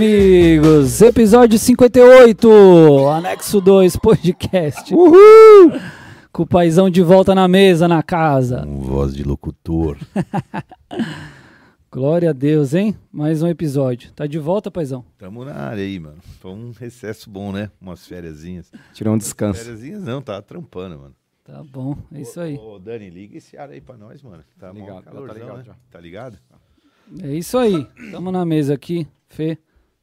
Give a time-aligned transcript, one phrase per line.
[0.00, 4.94] Amigos, episódio 58, anexo 2 podcast.
[4.94, 5.78] Uhul!
[6.32, 8.62] Com o paizão de volta na mesa, na casa.
[8.64, 9.98] Com voz de locutor.
[11.92, 12.96] Glória a Deus, hein?
[13.12, 14.10] Mais um episódio.
[14.14, 15.04] Tá de volta, paizão?
[15.18, 16.16] Tamo na área aí, mano.
[16.40, 17.70] Foi um recesso bom, né?
[17.78, 18.72] Umas fériasinhas.
[18.94, 19.62] Tirou um descanso.
[19.62, 21.14] Fériasinhas não, tá trampando, mano.
[21.44, 22.56] Tá bom, é isso aí.
[22.56, 24.42] Ô, ô, Dani, liga esse ar aí pra nós, mano.
[24.58, 25.74] Tá Ligado, mó tá calorzão, ligado né?
[25.90, 26.38] Tá ligado?
[27.22, 27.86] É isso aí.
[28.10, 29.58] Tamo na mesa aqui, Fê.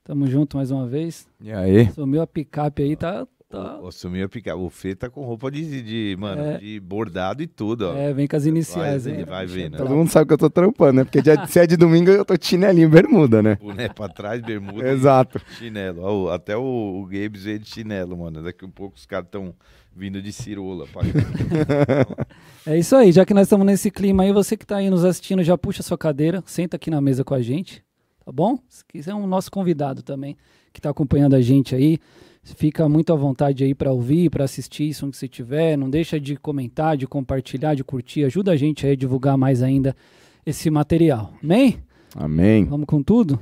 [0.08, 1.28] Tamo junto mais uma vez.
[1.42, 1.92] E aí?
[1.92, 3.28] Sumiu a picape aí, tá.
[3.50, 3.78] tá...
[3.82, 4.56] O, sumiu a picar.
[4.56, 6.58] O Fê tá com roupa de, de mano, É.
[6.60, 7.94] de bordado e tudo, ó.
[7.94, 9.18] É, vem com as iniciais Vai aí.
[9.20, 9.72] ver, vai vendo.
[9.76, 11.04] pra Todo mundo sabe que eu tô trampando, né?
[11.04, 13.56] Porque dia, se é de domingo eu tô de chinelinho e bermuda, né?
[13.62, 15.42] Boné pra trás, bermuda Exato.
[15.58, 16.02] chinelo.
[16.02, 18.42] Ó, o- até o, o Gabes veio de chinelo, mano.
[18.42, 19.54] Daqui a pouco os caras tão
[19.94, 20.86] vindo de cirola.
[22.66, 25.06] É isso aí, já que nós estamos nesse clima aí, você que tá aí nos
[25.06, 27.82] assistindo, já puxa sua cadeira, senta aqui na mesa com a gente,
[28.28, 28.60] tá bom?
[28.68, 30.36] Se quiser um nosso convidado também,
[30.74, 31.98] que tá acompanhando a gente aí,
[32.44, 36.20] fica muito à vontade aí para ouvir, para assistir isso que você tiver, não deixa
[36.20, 39.96] de comentar, de compartilhar, de curtir, ajuda a gente aí a divulgar mais ainda
[40.46, 41.80] esse material, amém?
[42.14, 42.66] Amém.
[42.66, 43.40] Vamos com tudo?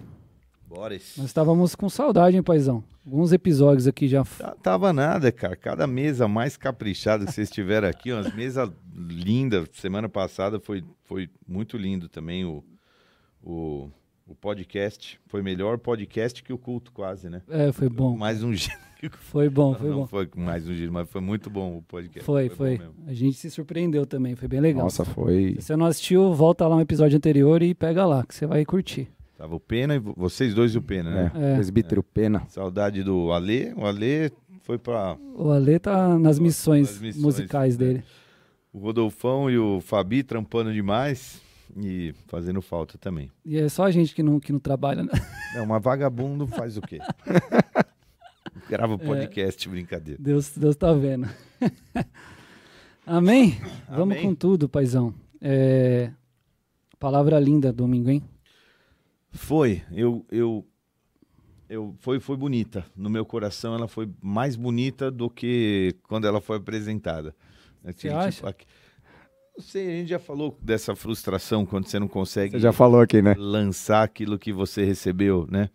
[0.68, 0.94] Bora.
[0.94, 2.84] Nós estávamos com saudade, hein, paizão?
[3.04, 4.24] Alguns episódios aqui já...
[4.24, 5.56] Tá- Tava nada, cara.
[5.56, 9.68] Cada mesa mais caprichada que vocês tiveram aqui, umas mesas lindas.
[9.74, 12.64] Semana passada foi, foi muito lindo também o,
[13.44, 13.90] o,
[14.28, 15.20] o podcast.
[15.28, 17.42] Foi melhor podcast que o culto, quase, né?
[17.50, 18.74] É, foi bom, Mais um giro.
[19.20, 20.08] foi bom, foi não bom.
[20.08, 22.26] foi mais um giro, mas foi muito bom o podcast.
[22.26, 22.78] Foi, foi.
[22.78, 22.94] mesmo.
[23.08, 24.84] A gente se surpreendeu também, foi bem legal.
[24.84, 25.56] Nossa, foi.
[25.60, 28.66] Se você não assistiu, volta lá no episódio anterior e pega lá, que você vai
[28.66, 29.08] curtir.
[29.38, 31.32] Tava o Pena e vo- vocês dois e o Pena, né?
[31.36, 31.56] É, É.
[31.56, 32.44] presbítero Pena.
[32.48, 33.74] Saudade do Ale.
[33.76, 35.18] O Ale foi pra.
[35.36, 37.86] O Ale tá nas missões, Nas missões, musicais né?
[37.86, 38.04] dele.
[38.72, 41.42] O Rodolfão e o Fabi trampando demais
[41.78, 43.32] e fazendo falta também.
[43.46, 45.12] E é só a gente que não, que não trabalha, né?
[45.56, 47.00] Não, uma vagabundo faz o quê?
[48.70, 48.98] Grava É.
[48.98, 50.22] podcast, brincadeira.
[50.22, 51.28] Deus, Deus tá vendo.
[53.06, 53.58] Amém?
[53.88, 54.24] Vamos Amém.
[54.30, 55.14] com tudo, paizão.
[55.42, 56.12] É...
[57.00, 58.24] Palavra linda, domingo, hein?
[59.32, 60.66] Foi, eu, eu,
[61.70, 62.86] eu, foi, foi bonita.
[62.96, 67.36] No meu coração, ela foi mais bonita do que quando ela foi apresentada.
[67.84, 68.48] Assim, acha?
[68.48, 68.66] aqui-
[69.58, 73.02] não sei, a gente já falou dessa frustração quando você não consegue Você já falou
[73.02, 73.36] aqui, né?
[73.38, 75.70] lançar aquilo que você recebeu, né?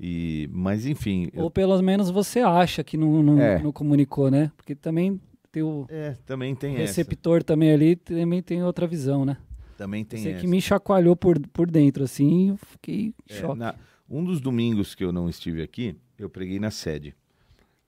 [0.00, 3.60] E, mas enfim, eu- Ou pelo menos você acha que não, não, É.
[3.60, 4.52] não comunicou, né?
[4.56, 5.20] Porque também
[5.50, 6.82] tem o é, também tem essa.
[6.82, 9.36] receptor também ali, também tem outra visão, né?
[9.76, 10.40] Também tem Sei essa.
[10.40, 13.58] que me chacoalhou por, por dentro, assim, e eu fiquei em É, choque.
[13.58, 13.74] na-
[14.08, 17.14] um dos domingos que eu não estive aqui, eu preguei na sede.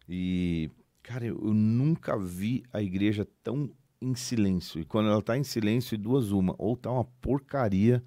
[0.09, 0.71] E,
[1.03, 3.71] cara, eu, eu nunca vi a igreja tão
[4.01, 4.81] em silêncio.
[4.81, 6.55] E quando ela tá em silêncio, duas uma.
[6.59, 8.03] Ou tá uma porcaria,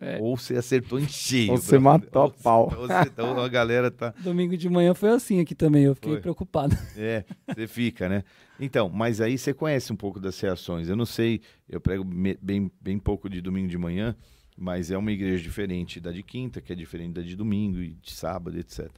[0.00, 0.18] É.
[0.20, 1.52] ou você acertou em cheio.
[1.52, 2.00] Ou você brother.
[2.06, 2.62] matou a Ou pau.
[2.76, 4.14] ou você- ou a galera tá...
[4.18, 6.20] Domingo de manhã foi assim aqui também, eu fiquei Foi.
[6.20, 6.74] preocupado.
[6.96, 8.24] É, você fica, né?
[8.58, 10.88] Então, mas aí você conhece um pouco das reações.
[10.88, 14.16] Eu não sei, eu prego bem, bem pouco de domingo de manhã,
[14.56, 17.94] mas é uma igreja diferente da de quinta, que é diferente da de domingo e
[17.94, 18.90] de sábado, etc.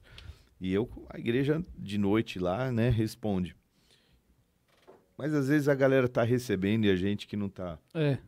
[0.60, 3.54] E eu, a igreja de noite lá, né, responde.
[5.16, 7.78] Mas às vezes a galera tá recebendo e a gente que não tá.
[7.94, 8.18] É,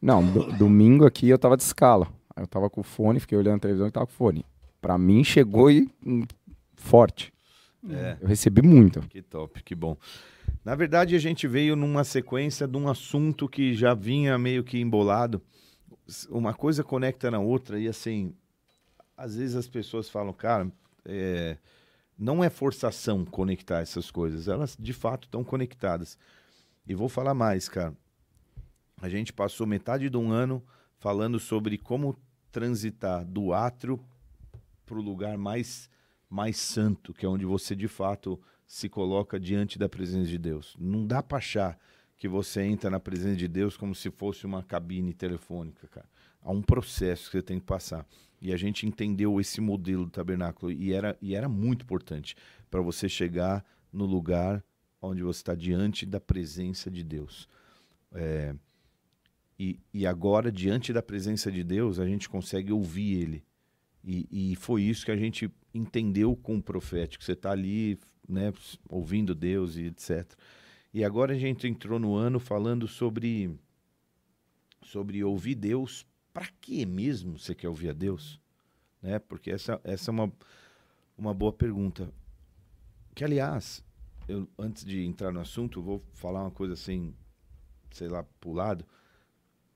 [0.00, 2.08] Não, do- domingo aqui eu tava de escala.
[2.36, 4.44] Eu tava com o fone, fiquei olhando a televisão e tava com o fone.
[4.80, 6.24] Pra mim chegou e hum,
[6.74, 7.32] forte.
[7.88, 8.16] É.
[8.20, 9.00] Eu recebi muito.
[9.08, 9.96] Que top, que bom.
[10.64, 14.78] Na verdade, a gente veio numa sequência de um assunto que já vinha meio que
[14.78, 15.40] embolado.
[16.28, 18.34] Uma coisa conecta na outra e assim,
[19.16, 20.70] às vezes as pessoas falam, cara,
[21.04, 21.56] é,
[22.20, 26.18] não é forçação conectar essas coisas, elas de fato estão conectadas.
[26.86, 27.96] E vou falar mais, cara.
[29.00, 30.62] A gente passou metade de um ano
[30.98, 32.14] falando sobre como
[32.52, 33.98] transitar do átrio
[34.84, 35.88] para o lugar mais
[36.28, 40.76] mais santo, que é onde você de fato se coloca diante da presença de Deus.
[40.78, 41.76] Não dá para achar
[42.16, 46.08] que você entra na presença de Deus como se fosse uma cabine telefônica, cara.
[46.40, 48.06] Há um processo que você tem que passar.
[48.40, 52.34] E a gente entendeu esse modelo do tabernáculo e era, e era muito importante
[52.70, 54.64] para você chegar no lugar
[55.00, 57.48] onde você está diante da presença de Deus.
[58.12, 58.54] É,
[59.58, 63.44] e, e agora, diante da presença de Deus, a gente consegue ouvir Ele.
[64.02, 67.22] E, e foi isso que a gente entendeu com o profético.
[67.22, 68.52] Você está ali, né,
[68.88, 70.26] ouvindo Deus e etc.
[70.92, 73.54] E agora a gente entrou no ano falando sobre
[74.82, 76.06] sobre ouvir Deus.
[76.32, 78.40] Para que mesmo você quer ouvir a Deus?
[79.02, 79.18] Né?
[79.18, 80.32] Porque essa, essa é uma,
[81.16, 82.12] uma boa pergunta.
[83.14, 83.84] Que, aliás,
[84.28, 87.14] eu, antes de entrar no assunto, vou falar uma coisa assim,
[87.90, 88.84] sei lá, pulado.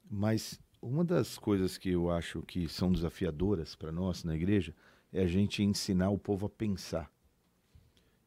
[0.08, 4.74] Mas uma das coisas que eu acho que são desafiadoras para nós na igreja
[5.12, 7.10] é a gente ensinar o povo a pensar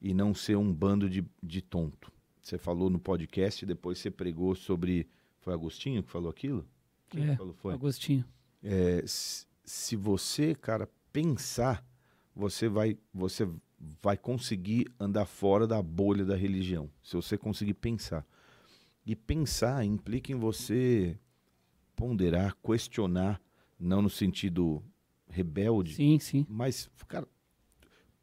[0.02, 2.12] e não ser um bando de, de tonto.
[2.42, 5.08] Você falou no podcast, depois você pregou sobre.
[5.40, 6.66] Foi Agostinho que falou aquilo?
[7.10, 7.54] Quem É, falou?
[7.54, 7.74] Foi.
[7.74, 8.26] Agostinho.
[8.64, 11.86] É, se, você, cara, pensar,
[12.36, 13.48] você vai, você
[14.02, 16.90] vai conseguir andar fora da bolha da religião.
[17.04, 18.26] Se você conseguir pensar.
[19.06, 21.18] E pensar implica em você
[21.96, 23.42] ponderar, questionar,
[23.80, 24.84] não no sentido
[25.30, 26.46] rebelde, Sim, sim.
[26.50, 27.28] mas, cara,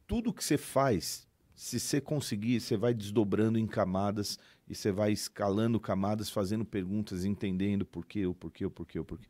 [0.07, 4.39] tudo que você faz, se você conseguir, você vai desdobrando em camadas
[4.69, 9.05] e você vai escalando camadas, fazendo perguntas, entendendo por quê, o porquê, o porquê, o
[9.05, 9.29] porquê.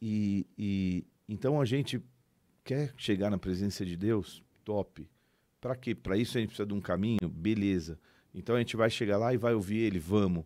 [0.00, 2.00] E, e então a gente
[2.64, 5.08] quer chegar na presença de Deus, top.
[5.60, 5.94] Para quê?
[5.94, 7.98] Para isso a gente precisa de um caminho, beleza.
[8.32, 10.44] Então a gente vai chegar lá e vai ouvir ele, vamos.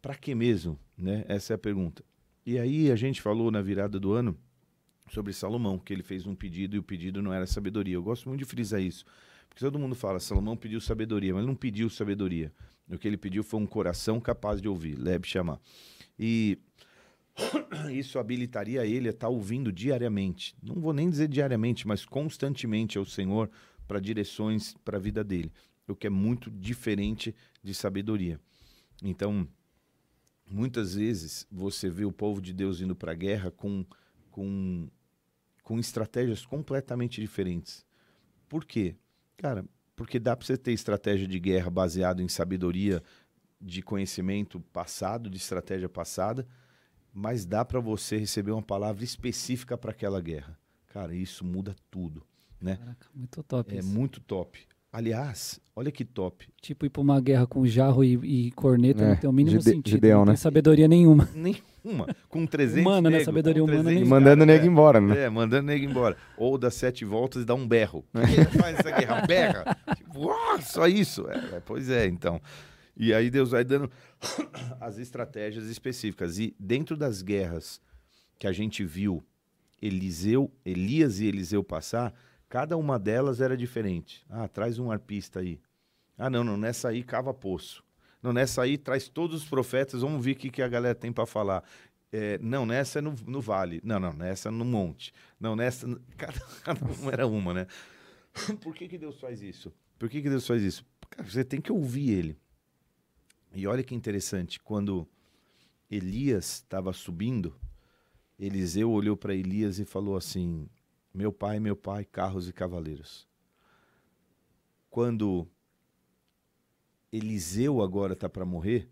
[0.00, 1.24] Para que mesmo, né?
[1.28, 2.04] Essa é a pergunta.
[2.44, 4.36] E aí a gente falou na virada do ano
[5.08, 7.94] sobre Salomão, que ele fez um pedido e o pedido não era sabedoria.
[7.94, 9.04] Eu gosto muito de frisar isso,
[9.52, 12.50] porque todo mundo fala, Salomão pediu sabedoria, mas ele não pediu sabedoria.
[12.88, 15.60] O que ele pediu foi um coração capaz de ouvir, leve chamar.
[16.18, 16.58] E
[17.92, 20.56] isso habilitaria ele a estar ouvindo diariamente.
[20.62, 23.50] Não vou nem dizer diariamente, mas constantemente ao Senhor
[23.86, 25.52] para direções para a vida dele,
[25.86, 28.40] o que é muito diferente de sabedoria.
[29.02, 29.46] Então,
[30.50, 33.84] muitas vezes você vê o povo de Deus indo para a guerra com,
[34.30, 34.88] com,
[35.62, 37.84] com estratégias completamente diferentes.
[38.48, 38.96] Por quê?
[39.42, 39.64] Cara,
[39.96, 43.02] porque dá para você ter estratégia de guerra baseada em sabedoria
[43.60, 46.46] de conhecimento passado, de estratégia passada,
[47.12, 50.56] mas dá para você receber uma palavra específica para aquela guerra.
[50.92, 52.24] Cara, isso muda tudo,
[52.60, 52.76] né?
[52.76, 53.74] Caraca, muito top.
[53.74, 53.88] É isso.
[53.88, 54.64] muito top.
[54.92, 56.46] Aliás, olha que top.
[56.60, 59.58] Tipo, ir pra uma guerra com jarro e, e corneta É, não tem o mínimo
[59.58, 59.94] Gide- sentido.
[59.94, 60.36] Gideão, não tem né?
[60.36, 61.28] sabedoria nenhuma.
[61.34, 62.06] Nenhuma.
[62.28, 63.16] Com 300 Humana, né?
[63.16, 65.18] nego, Sabedoria com humana 300 E nem- mandando o caras, nego embora, né?
[65.24, 66.16] É, mandando nego embora.
[66.36, 68.04] Ou dá sete voltas e dá um berro.
[68.12, 69.26] O que ele faz essa guerra?
[69.26, 69.76] Berra.
[69.96, 71.26] Tipo, "Uau, só isso.
[71.30, 72.38] É, é, pois é, então.
[72.94, 73.90] E aí Deus vai dando
[74.78, 76.38] as estratégias específicas.
[76.38, 77.80] E dentro das guerras
[78.38, 79.24] que a gente viu
[79.80, 82.12] Eliseu, Elias e Eliseu passar,
[82.52, 84.26] cada uma delas era diferente.
[84.28, 85.58] Ah, traz um arpista aí.
[86.18, 87.82] Ah, não, não, nessa aí cava poço.
[88.22, 91.10] Não, nessa aí traz todos os profetas, vamos ver o que, que a galera tem
[91.10, 91.64] para falar.
[92.12, 93.80] É, não, nessa é no, no vale.
[93.82, 95.14] Não, não, nessa é no monte.
[95.40, 95.86] Não, nessa.
[96.18, 97.66] Cada, cada uma era uma, né?
[98.60, 99.72] Por que, que Deus faz isso?
[99.98, 100.84] Por que, que Deus faz isso?
[101.08, 102.36] Cara, você tem que ouvir ele.
[103.54, 105.08] E olha que interessante, quando
[105.90, 107.56] Elias estava subindo,
[108.38, 110.68] Eliseu olhou para Elias e falou assim:
[111.14, 113.28] Meu pai, meu pai, carros e cavaleiros.
[114.88, 115.46] Quando
[117.12, 118.88] Eliseu agora está para morrer,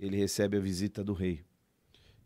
[0.00, 1.44] ele recebe a visita do rei.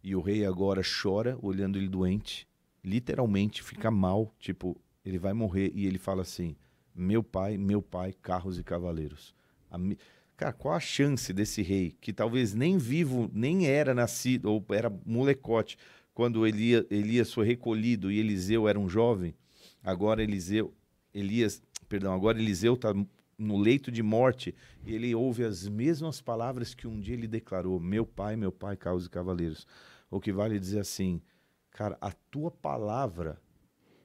[0.02, 2.48] E o rei agora chora, olhando ele doente,
[2.82, 5.72] literalmente fica mal, tipo, ele vai morrer.
[5.74, 6.56] E ele fala assim:
[6.94, 9.34] Meu pai, meu pai, carros e cavaleiros.
[9.76, 9.98] Mi-
[10.36, 14.88] Cara, qual a chance desse rei, que talvez nem vivo, nem era nascido, ou era
[15.04, 15.76] molecote,
[16.14, 19.34] quando Elia- Elias foi recolhido e Eliseu era um jovem,
[19.82, 20.74] agora Eliseu,
[21.14, 22.92] Elias, perdão, agora Eliseu está
[23.38, 27.80] no leito de morte e ele ouve as mesmas palavras que um dia ele declarou:
[27.80, 29.66] Meu pai, meu pai, carros e cavaleiros.
[30.10, 31.22] O que vale dizer assim,
[31.70, 33.40] cara, a tua palavra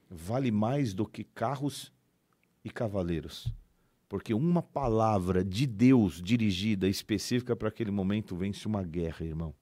[0.08, 1.92] vale mais do que carros
[2.64, 3.52] e cavaleiros.
[4.08, 9.52] Porque uma palavra de Deus dirigida específica para aquele momento vence uma guerra, irmão.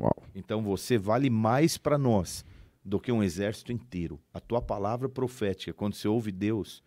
[0.00, 0.22] Uau.
[0.34, 2.44] Então você vale mais para nós
[2.84, 4.20] do que um exército inteiro.
[4.32, 6.82] A tua palavra profética, quando você ouve Deus.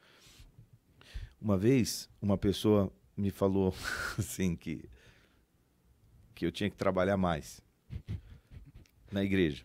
[1.39, 3.73] Uma vez, uma pessoa me falou
[4.17, 4.89] assim que
[6.33, 7.59] que eu tinha que trabalhar mais
[9.11, 9.63] na igreja.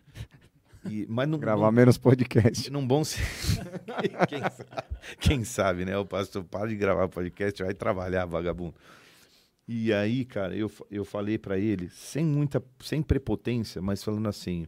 [0.89, 2.69] E, mas não, Gravar menos podcast.
[2.71, 3.03] num bom
[4.27, 4.87] quem, sabe,
[5.19, 5.95] quem sabe, né?
[5.97, 8.73] O pastor para de gravar podcast, vai trabalhar, vagabundo.
[9.67, 14.67] E aí, cara, eu, eu falei para ele, sem muita, sem prepotência, mas falando assim,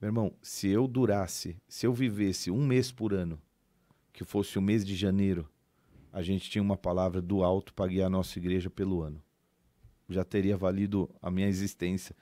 [0.00, 3.40] meu irmão, se eu durasse, se eu vivesse um mês por ano,
[4.12, 5.48] que fosse o mês de janeiro,
[6.12, 9.22] a gente tinha uma palavra do alto para guiar a nossa igreja pelo ano.
[10.08, 12.16] Já teria valido a minha existência.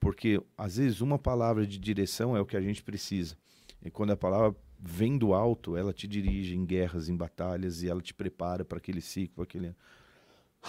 [0.00, 3.36] Porque, às vezes, uma palavra de direção é o que a gente precisa.
[3.82, 7.88] E quando a palavra vem do alto, ela te dirige em guerras, em batalhas, e
[7.88, 9.74] ela te prepara para aquele ciclo, aquele...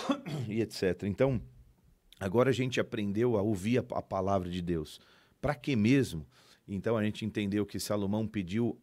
[0.48, 1.04] e etc.
[1.04, 1.42] Então,
[2.20, 5.00] agora a gente aprendeu a ouvir a, a palavra de Deus.
[5.42, 6.26] Para que mesmo?
[6.68, 8.80] Então, a gente entendeu que Salomão pediu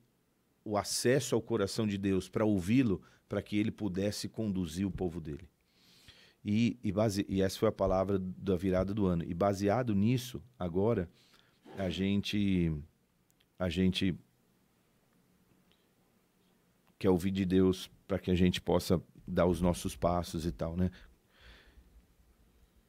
[0.64, 5.20] o acesso ao coração de Deus para ouvi-lo, para que ele pudesse conduzir o povo
[5.20, 5.48] dele.
[6.44, 9.24] E, e, base, e essa foi a palavra da virada do ano.
[9.26, 11.08] E baseado nisso, agora,
[11.76, 12.72] a gente,
[13.58, 14.14] a gente
[16.98, 20.76] quer ouvir de Deus para que a gente possa dar os nossos passos e tal,
[20.76, 20.90] né?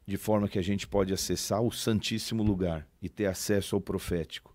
[0.07, 4.53] De forma que a gente pode acessar o santíssimo lugar e ter acesso ao profético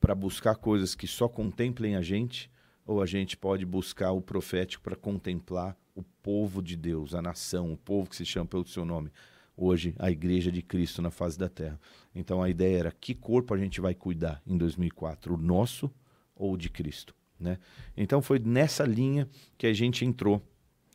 [0.00, 2.50] para buscar coisas que só contemplem a gente,
[2.84, 7.72] ou a gente pode buscar o profético para contemplar o povo de Deus, a nação,
[7.72, 9.12] o povo que se chama pelo seu nome.
[9.56, 11.78] Hoje, a igreja de Cristo na face da terra.
[12.12, 15.88] Então a ideia era que corpo a gente vai cuidar em 2004, o nosso
[16.34, 17.58] ou o de Cristo, né?
[17.96, 20.42] Então foi nessa linha que a gente entrou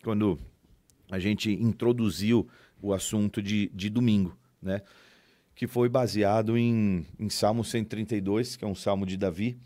[0.08, 0.40] quando
[1.12, 2.48] a gente introduziu
[2.82, 4.82] o assunto de, de domingo, né?
[5.54, 9.60] Que foi baseado em, em Salmo 132, que é um salmo de Davi,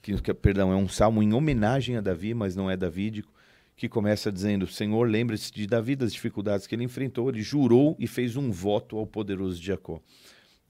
[0.00, 3.30] que, que, perdão, é um salmo em homenagem a Davi, mas não é davídico,
[3.76, 8.06] que começa dizendo: Senhor, lembre-se de Davi das dificuldades que ele enfrentou, ele jurou e
[8.06, 10.00] fez um voto ao poderoso Jacó.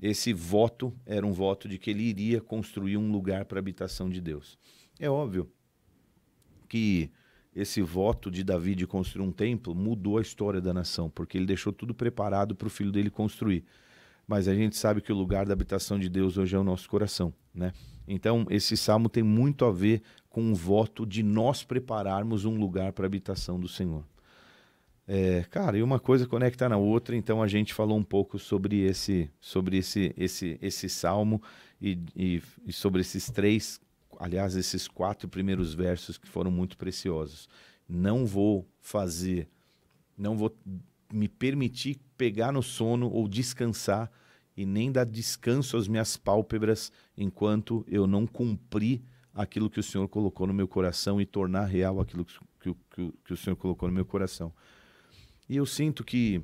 [0.01, 4.11] Esse voto era um voto de que ele iria construir um lugar para a habitação
[4.11, 4.59] de Deus.
[4.99, 5.49] É óbvio
[6.69, 7.09] que
[7.55, 11.47] esse voto de Davi de construir um templo mudou a história da nação, porque ele
[11.47, 13.65] deixou tudo preparado para o filho dele construir.
[14.27, 16.89] Mas a gente sabe que o lugar da habitação de Deus hoje é o nosso
[16.89, 17.73] coração, né?
[18.07, 22.93] Então, esse salmo tem muito a ver com o voto de nós prepararmos um lugar
[22.93, 24.05] para a habitação do Senhor.
[25.07, 28.81] É, cara, e uma coisa conecta na outra, então a gente falou um pouco sobre
[28.81, 31.43] esse, sobre esse, esse, esse salmo
[31.81, 33.81] e, e, e sobre esses três
[34.23, 37.49] aliás, esses quatro primeiros versos que foram muito preciosos.
[37.89, 39.49] Não vou fazer,
[40.17, 40.57] não vou
[41.13, 44.09] me permitir pegar no sono ou descansar
[44.57, 49.03] e nem dar descanso às minhas pálpebras enquanto eu não cumprir
[49.35, 53.33] aquilo que o Senhor colocou no meu coração e tornar real aquilo que, que, que
[53.33, 54.53] o Senhor colocou no meu coração.
[55.49, 56.41] E eu sinto que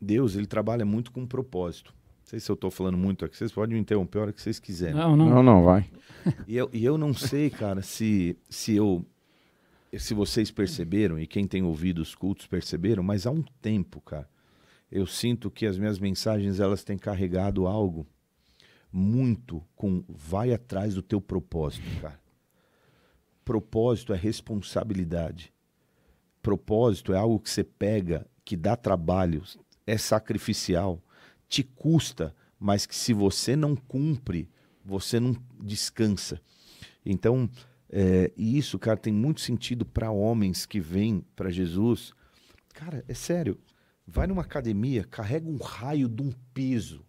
[0.00, 1.94] Deus ele trabalha muito com propósito.
[2.26, 4.42] Não sei se eu estou falando muito aqui, vocês podem me interromper a hora que
[4.42, 4.96] vocês quiserem.
[4.96, 5.88] Não, não, não, não vai.
[6.48, 9.06] E eu, e eu não sei, cara, se, se eu.
[9.96, 14.28] Se vocês perceberam, e quem tem ouvido os cultos perceberam, mas há um tempo, cara,
[14.90, 18.04] eu sinto que as minhas mensagens elas têm carregado algo
[18.90, 22.20] muito com vai atrás do teu propósito, cara.
[23.44, 25.54] Propósito é responsabilidade.
[26.42, 29.44] Propósito é algo que você pega, que dá trabalho,
[29.86, 31.00] é sacrificial
[31.48, 34.48] te custa, mas que se você não cumpre,
[34.84, 36.40] você não descansa.
[37.04, 37.48] Então,
[37.90, 42.12] é, e isso, cara, tem muito sentido para homens que vêm para Jesus.
[42.74, 43.58] Cara, é sério.
[44.06, 47.04] Vai numa academia, carrega um raio de um peso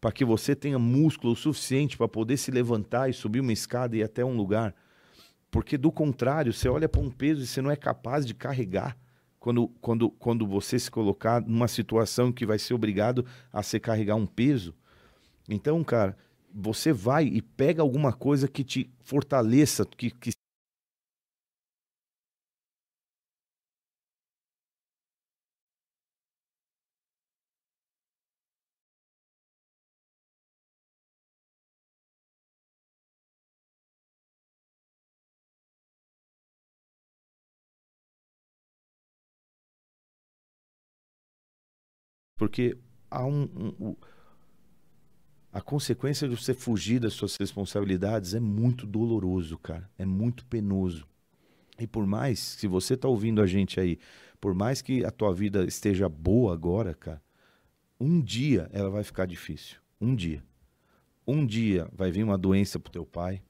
[0.00, 3.96] para que você tenha músculo o suficiente para poder se levantar e subir uma escada
[3.96, 4.74] e ir até um lugar.
[5.50, 8.96] Porque do contrário, você olha para um peso e você não é capaz de carregar
[9.42, 14.14] quando, quando, quando você se colocar numa situação que vai ser obrigado a se carregar
[14.14, 14.72] um peso.
[15.48, 16.16] Então, cara,
[16.54, 20.30] você vai e pega alguma coisa que te fortaleça, que, que
[42.42, 42.76] Porque
[43.08, 43.96] há um, um,
[45.52, 49.88] a consequência de você fugir das suas responsabilidades é muito doloroso, cara.
[49.96, 51.06] É muito penoso.
[51.78, 53.96] E por mais, se você está ouvindo a gente aí,
[54.40, 57.22] por mais que a tua vida esteja boa agora, cara,
[58.00, 59.78] um dia ela vai ficar difícil.
[60.00, 60.42] Um dia.
[61.24, 63.40] Um dia vai vir uma doença pro teu pai.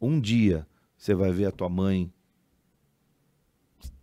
[0.00, 0.66] Um dia
[0.98, 2.12] você vai ver a tua mãe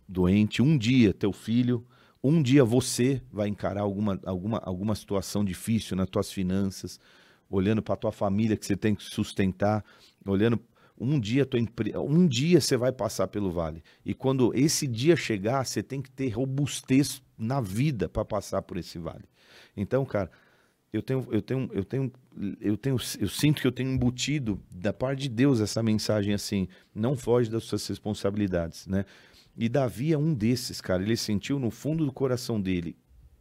[0.08, 0.62] doente.
[0.62, 1.86] Um dia teu filho
[2.22, 7.00] um dia você vai encarar alguma, alguma, alguma situação difícil nas tuas finanças,
[7.50, 9.84] olhando para a tua família que você tem que sustentar,
[10.24, 10.58] olhando
[10.98, 11.60] um dia tua
[12.00, 13.82] um dia você vai passar pelo vale.
[14.04, 18.76] E quando esse dia chegar, você tem que ter robustez na vida para passar por
[18.76, 19.24] esse vale.
[19.76, 20.30] Então, cara,
[20.92, 22.12] eu tenho eu tenho eu tenho
[22.60, 26.68] eu tenho eu sinto que eu tenho embutido da parte de Deus essa mensagem assim,
[26.94, 29.04] não foge das suas responsabilidades, né?
[29.56, 31.02] E Davi é um desses, cara.
[31.02, 32.96] Ele sentiu no fundo do coração dele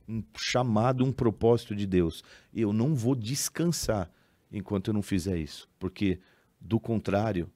[0.07, 2.23] um chamado, um propósito de Deus.
[2.53, 4.11] Eu não vou descansar
[4.51, 6.19] enquanto eu não fizer isso, porque
[6.59, 7.49] do contrário,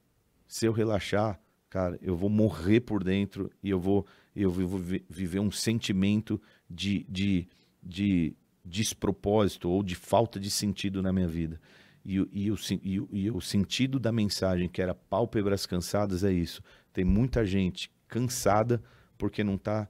[0.48, 5.40] se eu relaxar, cara, eu vou morrer por dentro e eu vou eu vou viver
[5.40, 7.48] um sentimento de, de,
[7.82, 8.36] de
[8.66, 11.60] despropósito ou de falta de sentido na minha vida.
[12.06, 16.62] E, e, o, e, e o sentido da mensagem, que era pálpebras cansadas, é isso.
[16.92, 18.82] Tem muita gente cansada
[19.18, 19.90] porque não está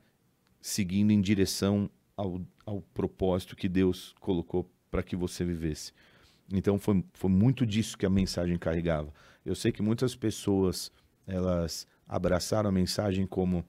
[0.61, 5.91] seguindo em direção ao, ao propósito que Deus colocou para que você vivesse.
[6.51, 9.13] Então foi, foi muito disso que a mensagem carregava.
[9.45, 10.91] Eu sei que muitas pessoas
[11.27, 13.65] elas abraçaram a mensagem como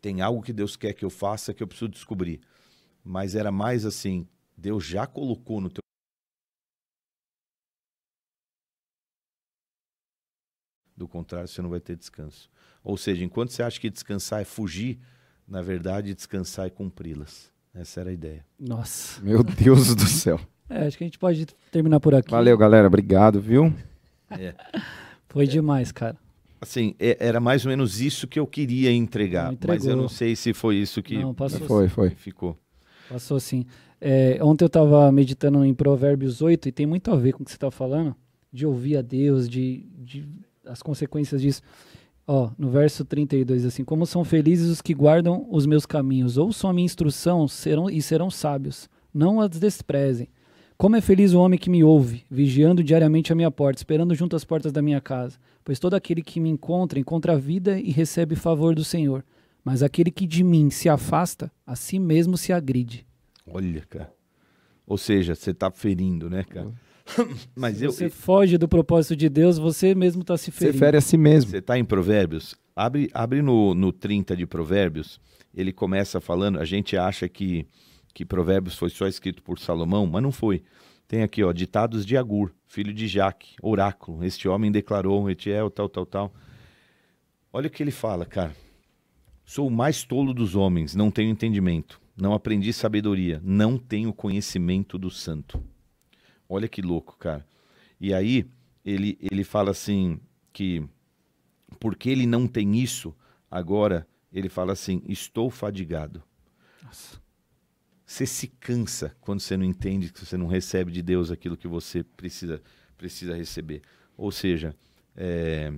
[0.00, 2.40] tem algo que Deus quer que eu faça que eu preciso descobrir.
[3.02, 5.80] Mas era mais assim, Deus já colocou no teu
[10.96, 12.48] Do contrário, você não vai ter descanso.
[12.82, 14.98] Ou seja, enquanto você acha que descansar é fugir,
[15.46, 17.52] na verdade, descansar é cumpri-las.
[17.74, 18.44] Essa era a ideia.
[18.58, 19.20] Nossa.
[19.20, 20.40] Meu Deus do céu.
[20.68, 22.28] É, acho que a gente pode terminar por aqui.
[22.28, 22.88] Valeu, galera.
[22.88, 23.72] Obrigado, viu?
[24.28, 24.52] É.
[25.28, 26.16] Foi demais, cara.
[26.60, 30.08] Assim, é- era mais ou menos isso que eu queria entregar, Não mas eu não
[30.08, 32.10] sei se foi isso que Não, passou Foi, foi.
[32.10, 32.58] ficou.
[33.08, 33.64] Passou sim.
[34.00, 37.44] É, ontem eu estava meditando em Provérbios 8 e tem muito a ver com o
[37.44, 38.16] que você está falando,
[38.52, 40.28] de ouvir a Deus, de, de
[40.66, 41.62] as consequências disso.
[42.26, 46.68] Ó, no verso 32, assim, como são felizes os que guardam os meus caminhos, ouçam
[46.68, 50.28] a minha instrução serão, e serão sábios, não as desprezem.
[50.76, 54.36] Como é feliz o homem que me ouve, vigiando diariamente a minha porta, esperando junto
[54.36, 55.38] às portas da minha casa.
[55.64, 59.24] Pois todo aquele que me encontra, encontra a vida e recebe favor do Senhor.
[59.64, 63.06] Mas aquele que de mim se afasta, a si mesmo se agride.
[63.46, 64.12] Olha, cara.
[64.86, 66.70] Ou seja, você tá ferindo, né, cara?
[67.54, 70.78] mas Se eu, você foge do propósito de Deus, você mesmo está se Você ferindo.
[70.78, 71.50] fere a si mesmo.
[71.50, 72.54] Você está em Provérbios?
[72.74, 75.20] Abre, abre no, no 30 de Provérbios.
[75.54, 76.58] Ele começa falando.
[76.58, 77.66] A gente acha que,
[78.12, 80.62] que Provérbios foi só escrito por Salomão, mas não foi.
[81.08, 84.24] Tem aqui, ó, ditados de Agur, filho de Jaque, oráculo.
[84.24, 86.34] Este homem declarou, Etiel, tal, tal, tal.
[87.52, 88.54] Olha o que ele fala, cara.
[89.44, 92.00] Sou o mais tolo dos homens, não tenho entendimento.
[92.16, 95.62] Não aprendi sabedoria, não tenho conhecimento do santo.
[96.48, 97.46] Olha que louco, cara.
[98.00, 98.46] E aí,
[98.84, 100.20] ele, ele fala assim
[100.52, 100.82] que
[101.80, 103.14] porque ele não tem isso,
[103.50, 106.22] agora ele fala assim: estou fadigado.
[106.82, 107.20] Nossa.
[108.04, 111.66] Você se cansa quando você não entende, que você não recebe de Deus aquilo que
[111.66, 112.62] você precisa,
[112.96, 113.82] precisa receber.
[114.16, 114.76] Ou seja,
[115.16, 115.72] é,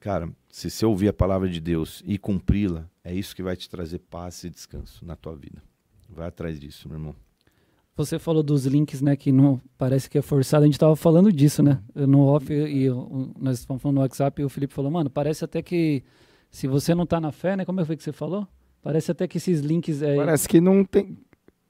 [0.00, 3.70] cara, se você ouvir a palavra de Deus e cumpri-la, é isso que vai te
[3.70, 5.62] trazer paz e descanso na tua vida.
[6.08, 7.23] Vai atrás disso, meu irmão.
[7.96, 10.64] Você falou dos links, né, que não parece que é forçado.
[10.64, 11.80] A gente estava falando disso, né?
[11.94, 15.44] No off e eu- nós estávamos falando no WhatsApp e o Felipe falou, mano, parece
[15.44, 16.02] até que
[16.50, 17.64] se você não tá na fé, né?
[17.64, 18.48] Como é que foi que você falou?
[18.82, 21.16] Parece até que esses links é Parece que não tem.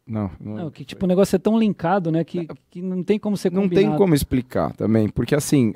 [0.07, 3.19] Não, não, não, que tipo o negócio é tão linkado, né, que, que não tem
[3.19, 3.89] como ser não combinado.
[3.89, 5.09] tem como explicar também.
[5.09, 5.73] Porque assim,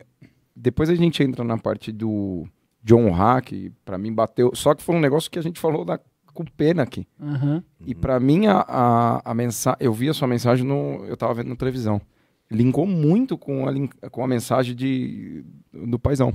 [0.55, 2.47] depois a gente entra na parte do
[2.83, 3.53] John Hack,
[3.85, 4.51] pra mim bateu.
[4.55, 5.99] Só que foi um negócio que a gente falou da,
[6.39, 7.05] com pena aqui.
[7.21, 7.65] Aham.
[7.85, 9.79] E pra mim, a, a, a mensagem.
[9.81, 11.05] Eu vi a sua mensagem no.
[11.07, 12.01] Eu tava vendo na televisão.
[12.49, 13.73] Linkou muito com a,
[14.09, 16.33] com a mensagem de, do paizão.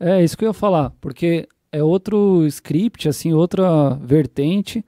[0.00, 4.84] É, isso que eu ia falar, porque é outro script, assim, outra vertente,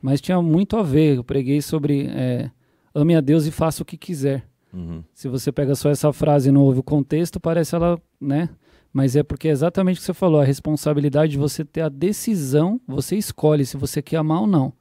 [0.00, 1.16] mas tinha muito a ver.
[1.16, 2.50] Eu preguei sobre é,
[2.94, 4.46] ame a Deus e faça o que quiser.
[4.72, 5.04] Uhum.
[5.12, 8.48] Se você pega só essa frase e não ouve o contexto, parece ela, né?
[8.92, 11.88] Mas é porque é exatamente o que você falou, a responsabilidade de você ter a
[11.88, 14.72] decisão, você escolhe se você quer amar ou não.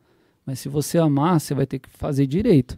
[0.46, 2.78] Mas se você amar, você vai ter que fazer direito.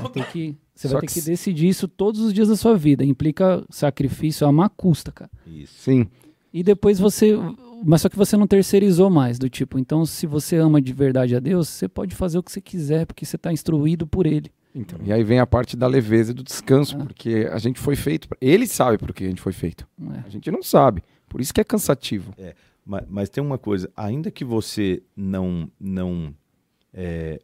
[0.00, 2.56] Vai ter que, você Só vai ter que que decidir isso todos os dias da
[2.56, 3.04] sua vida.
[3.04, 5.30] Implica sacrifício, amar custa, cara.
[5.44, 5.74] Isso.
[5.76, 6.06] Sim.
[6.52, 7.36] E depois você.
[7.84, 11.34] Mas só que você não terceirizou mais, do tipo, então se você ama de verdade
[11.34, 14.50] a Deus, você pode fazer o que você quiser, porque você está instruído por Ele.
[14.74, 17.04] Então, e aí vem a parte da leveza e do descanso, Ah.
[17.04, 18.28] porque a gente foi feito.
[18.40, 19.86] Ele sabe por que a gente foi feito.
[20.16, 20.26] É.
[20.26, 21.02] A gente não sabe.
[21.28, 22.34] Por isso que é cansativo.
[22.84, 26.34] Mas, mas tem uma coisa, ainda que você não não
[26.92, 27.40] é,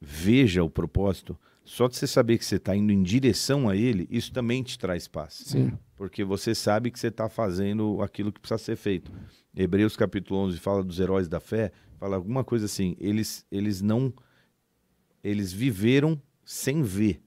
[0.00, 4.06] veja o propósito, só de você saber que você está indo em direção a ele,
[4.10, 5.34] isso também te traz paz.
[5.46, 5.72] Sim.
[5.96, 9.12] Porque você sabe que você está fazendo aquilo que precisa ser feito.
[9.56, 14.12] Hebreus capítulo 11 fala dos heróis da fé, fala alguma coisa assim, eles, eles não,
[15.22, 16.20] eles viveram
[16.52, 17.22] sem ver,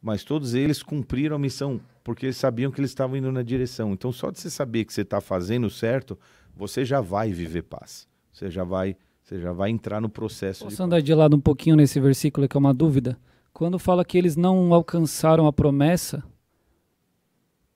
[0.00, 3.92] mas todos eles cumpriram a missão, porque eles sabiam que eles estavam indo na direção.
[3.92, 6.16] Então só de você saber que você está fazendo certo,
[6.54, 8.06] você já vai viver paz.
[8.32, 11.40] Você já vai, você já vai entrar no processo de Posso andar de lado um
[11.40, 13.18] pouquinho nesse versículo que é uma dúvida?
[13.52, 16.22] Quando fala que eles não alcançaram a promessa,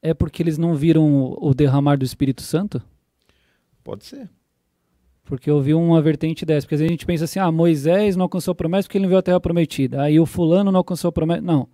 [0.00, 2.80] é porque eles não viram o derramar do Espírito Santo?
[3.82, 4.30] Pode ser.
[5.24, 6.66] Porque eu vi uma vertente dessa.
[6.66, 9.04] Porque às vezes a gente pensa assim, ah, Moisés não alcançou a promessa porque ele
[9.04, 10.02] não viu a terra prometida.
[10.02, 11.40] Aí o fulano não alcançou a promessa.
[11.40, 11.68] Não.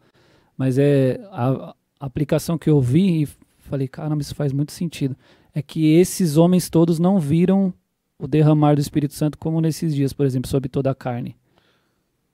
[0.57, 5.17] Mas é a, a aplicação que eu vi e falei, caramba, isso faz muito sentido.
[5.55, 7.73] É que esses homens todos não viram
[8.19, 11.37] o derramar do Espírito Santo como nesses dias, por exemplo, sobre toda a carne.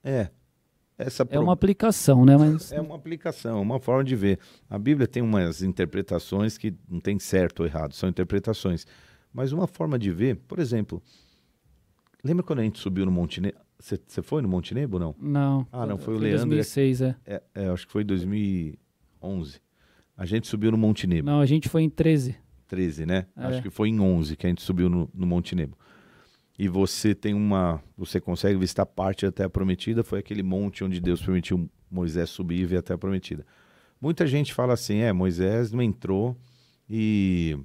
[0.03, 0.29] É.
[0.96, 2.37] Essa É pro- uma aplicação, né?
[2.37, 4.38] Mas É uma aplicação, uma forma de ver.
[4.70, 8.87] A Bíblia tem umas interpretações que não tem certo ou errado, são interpretações.
[9.35, 11.03] Mas uma forma de ver, por exemplo,
[12.23, 13.59] lembra quando a gente subiu no Monte Nebo?
[13.79, 15.14] Você foi no Monte Nebo ou não?
[15.18, 15.66] não.
[15.73, 16.47] Ah, não, foi o em Leandro.
[16.47, 17.16] 2006, é.
[17.27, 19.61] É, é, acho que foi em 2011.
[20.16, 21.27] A gente subiu no Monte Nebo.
[21.27, 22.37] Não, a gente foi em 13.
[22.68, 23.27] 13, né?
[23.37, 23.47] É.
[23.47, 25.77] Acho que foi em 11 que a gente subiu no, no Monte Nebo.
[26.57, 27.83] E você tem uma.
[27.97, 30.05] Você consegue visitar parte da Terra Prometida.
[30.05, 33.44] Foi aquele monte onde Deus permitiu Moisés subir e ver a Terra Prometida.
[34.01, 36.37] Muita gente fala assim: é, Moisés não entrou
[36.88, 37.59] e.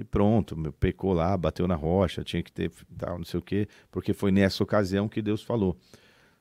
[0.00, 3.42] E pronto, meu, pecou lá, bateu na rocha, tinha que ter tal, não sei o
[3.42, 5.76] quê, porque foi nessa ocasião que Deus falou.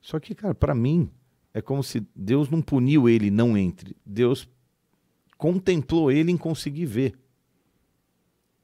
[0.02, 1.10] Só que, cara, para mim,
[1.54, 3.98] é como se Deus não puniu ele não entre.
[4.06, 4.48] Deus
[5.38, 7.14] contemplou ele em conseguir ver.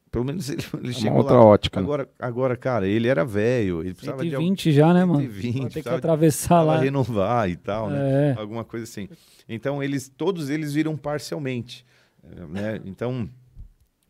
[0.09, 1.43] Pelo menos ele, ele É chegou outra lá.
[1.45, 1.77] ótica.
[1.79, 1.83] né?
[1.85, 5.19] Agora, agora, cara, ele era velho, ele precisava de alguém 120 já, né, mano?
[5.19, 6.77] 120, Vai ter que precisava de- atravessar lá.
[6.79, 8.31] renovar e tal, né?
[8.31, 8.39] É.
[8.39, 9.09] Alguma coisa assim.
[9.49, 11.85] Então, eles, todos eles viram parcialmente,
[12.47, 12.79] né?
[12.85, 13.29] Então,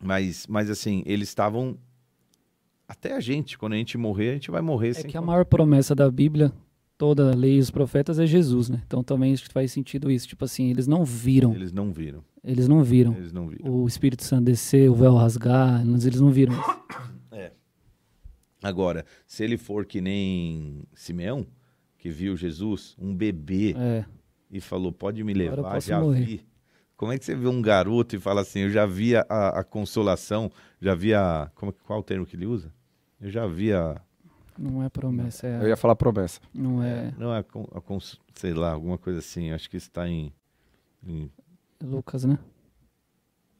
[0.05, 1.77] mas, mas assim, eles estavam
[2.87, 5.43] até a gente, quando a gente morrer, a gente vai morrer É que a maior
[5.45, 6.51] promessa da Bíblia,
[6.97, 8.81] toda a lei e os profetas, é Jesus, né?
[8.85, 10.27] Então também acho que faz sentido isso.
[10.27, 11.53] Tipo assim, eles não viram.
[11.55, 12.23] Eles não viram.
[12.43, 13.73] Eles não viram Eles não viram.
[13.73, 15.83] o Espírito Santo descer, o véu rasgar.
[15.83, 16.85] mas Eles não viram isso.
[18.63, 21.45] Agora, se ele for que nem Simeão,
[21.99, 24.05] que viu Jesus, um bebê, É.
[24.49, 26.25] e falou: pode me levar, já morrer.
[26.25, 26.45] vi.
[26.97, 29.63] Como é que você vê um garoto e fala assim, eu já vi a, a
[29.63, 31.51] consolação, já vi a.
[31.55, 32.73] Como, qual o termo que ele usa?
[33.19, 34.01] Eu já vi a.
[34.57, 35.69] Não é promessa, Eu é.
[35.69, 36.39] ia falar promessa.
[36.53, 37.13] Não é.
[37.17, 39.51] Não, é a, a cons- sei lá, alguma coisa assim.
[39.51, 40.31] Acho que está em,
[41.05, 41.29] em,
[41.83, 42.39] Lucas, né?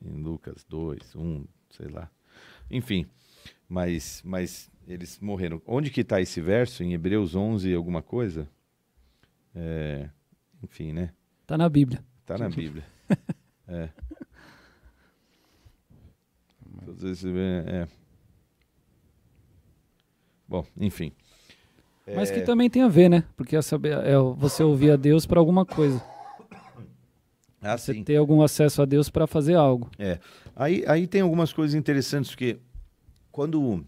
[0.02, 2.10] em Lucas 2, 1, sei lá.
[2.72, 3.06] Enfim,
[3.68, 5.62] mas, mas eles morreram.
[5.66, 6.82] Onde que está esse verso?
[6.84, 8.48] Em Hebreus 11, alguma coisa?
[9.54, 10.10] É,
[10.64, 11.12] enfim, né?
[11.46, 12.02] Tá na Bíblia.
[12.26, 12.86] Tá na Bíblia.
[13.68, 13.90] É.
[16.86, 17.88] Todos esses, é, é.
[20.48, 21.12] Bom, enfim.
[22.16, 23.24] Mas É, que também tem a ver, né?
[23.36, 26.00] Porque é saber, é você ouvir a Deus para alguma coisa.
[27.62, 28.04] ah, Você sim.
[28.04, 29.90] ter algum acesso a Deus para fazer algo.
[30.56, 32.60] Aí, aí tem algumas coisas interessantes, porque
[33.32, 33.84] quando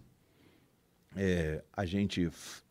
[1.15, 2.63] é, a gente f-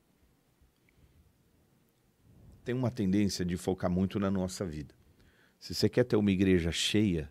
[2.65, 4.93] tem uma tendência de focar muito na nossa vida.
[5.59, 7.31] Se você quer ter uma igreja cheia,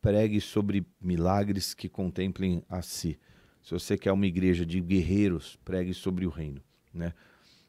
[0.00, 3.18] pregue sobre milagres que contemplem a si.
[3.62, 7.12] Se você quer uma igreja de guerreiros, pregue sobre o reino, né?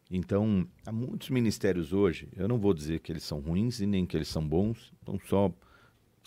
[0.09, 4.05] Então, há muitos ministérios hoje, eu não vou dizer que eles são ruins e nem
[4.05, 5.53] que eles são bons, então só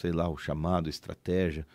[0.00, 1.66] sei lá, o chamado, estratégia.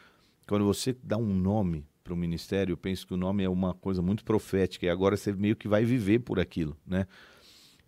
[0.47, 3.73] Quando você dá um nome para o ministério, eu penso que o nome é uma
[3.73, 7.05] coisa muito profética e agora você meio que vai viver por aquilo, né?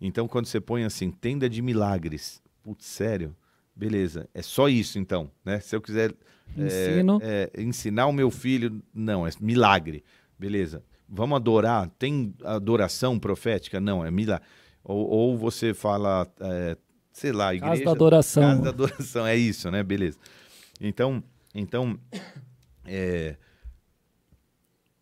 [0.00, 3.34] Então, quando você põe assim, tenda de milagres, putz, sério,
[3.74, 5.58] beleza, é só isso então, né?
[5.58, 6.14] Se eu quiser
[6.58, 10.04] é, é, ensinar o meu filho, não, é milagre,
[10.38, 10.84] beleza.
[11.08, 13.80] Vamos adorar, tem adoração profética?
[13.80, 14.46] Não, é milagre.
[14.84, 16.76] Ou, ou você fala, é,
[17.10, 17.72] sei lá, igreja...
[17.72, 18.42] Casa da adoração.
[18.42, 19.82] Casa da adoração, é isso, né?
[19.82, 20.18] Beleza.
[20.78, 21.98] Então, então
[22.84, 23.36] é,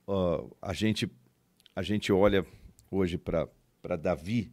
[0.07, 1.11] ó, a, gente,
[1.75, 2.47] a gente olha
[2.93, 4.53] hoje para Davi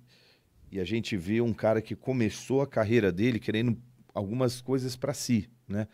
[0.73, 3.77] e a gente vê um cara que começou a carreira dele querendo
[4.13, 5.87] algumas coisas para si, né?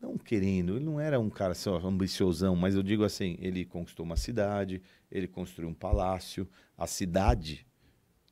[0.00, 4.06] Não querendo, ele não era um cara só ambiciosão, mas eu digo assim, ele conquistou
[4.06, 7.66] uma cidade, ele construiu um palácio, a cidade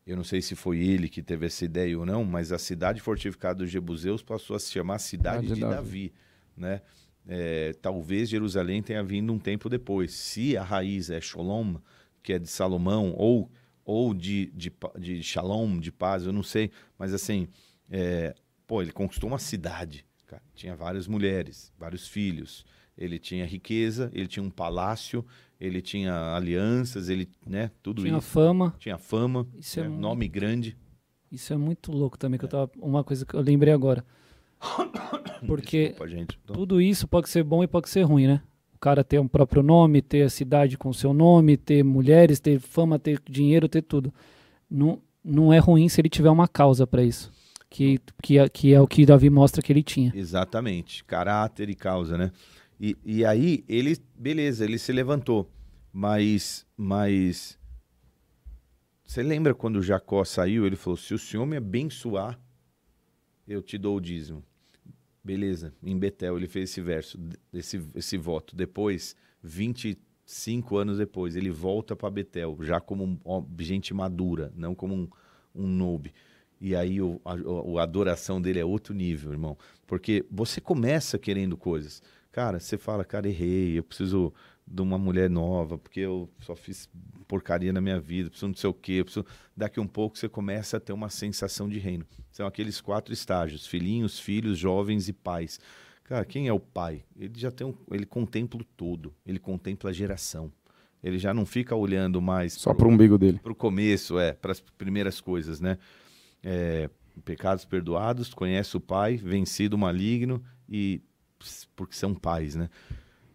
[0.06, 3.00] eu não sei se foi ele que teve essa ideia ou não, mas a cidade
[3.00, 6.12] fortificada dos Jebuseus passou a se chamar Cidade de de Davi,
[6.56, 6.80] né?
[7.26, 10.14] É, talvez Jerusalém tenha vindo um tempo depois.
[10.14, 11.74] Se a raiz é Shalom,
[12.22, 13.50] que é de Salomão, ou,
[13.86, 17.48] ou de, de, de Shalom, de paz, eu não sei, mas assim,
[17.88, 18.34] é,
[18.66, 20.42] pô, ele conquistou uma cidade, cara.
[20.54, 22.66] Tinha várias mulheres, vários filhos,
[22.98, 25.24] ele tinha riqueza, ele tinha um palácio,
[25.60, 28.74] ele tinha alianças, ele, né, tudo Tinha isso fama.
[28.78, 30.76] tinha fama, Isso é muito- nome grande.
[31.30, 32.70] Isso é muito louco também, que eu tava.
[32.78, 34.04] Uma coisa que eu lembrei agora.
[35.46, 36.38] Porque Desculpa, gente.
[36.42, 38.42] Então, tudo isso pode ser bom e pode ser ruim, né?
[38.76, 42.60] O cara ter um próprio nome, ter a cidade com seu nome, ter mulheres, ter
[42.60, 44.12] fama, ter dinheiro, ter tudo.
[44.70, 47.32] Não, não é ruim se ele tiver uma causa para isso.
[47.70, 50.12] Que, que, é, que é o que Davi mostra que ele tinha.
[50.14, 52.30] Exatamente, caráter e causa, né?
[52.78, 55.50] E, e aí ele, beleza, ele se levantou,
[55.90, 57.58] mas, mas
[59.06, 60.66] você lembra quando Jacó saiu?
[60.66, 62.38] Ele falou: se o senhor me abençoar,
[63.48, 64.44] eu te dou o dízimo.
[65.26, 67.18] Beleza, em Betel ele fez esse verso,
[67.52, 68.54] esse, esse voto.
[68.54, 73.18] Depois, 25 anos depois, ele volta para Betel, já como
[73.58, 75.08] gente madura, não como um,
[75.52, 76.14] um noob.
[76.60, 77.32] E aí o, a,
[77.80, 79.58] a adoração dele é outro nível, irmão.
[79.84, 82.00] Porque você começa querendo coisas.
[82.30, 84.32] Cara, você fala, cara, errei, eu preciso
[84.66, 86.88] de uma mulher nova, porque eu só fiz
[87.28, 89.24] porcaria na minha vida, preciso não sei o quê, preciso...
[89.56, 92.04] Daqui um pouco você começa a ter uma sensação de reino.
[92.30, 95.58] São aqueles quatro estágios, filhinhos, filhos, jovens e pais.
[96.04, 97.04] Cara, quem é o pai?
[97.18, 100.52] Ele já tem um, ele contempla o todo, ele contempla a geração.
[101.02, 103.38] Ele já não fica olhando mais Só pro umbigo dele.
[103.42, 105.78] para o começo, é, para as primeiras coisas, né?
[106.42, 106.90] É,
[107.24, 111.00] pecados perdoados, conhece o pai, vencido o maligno e
[111.74, 112.68] porque são pais, né?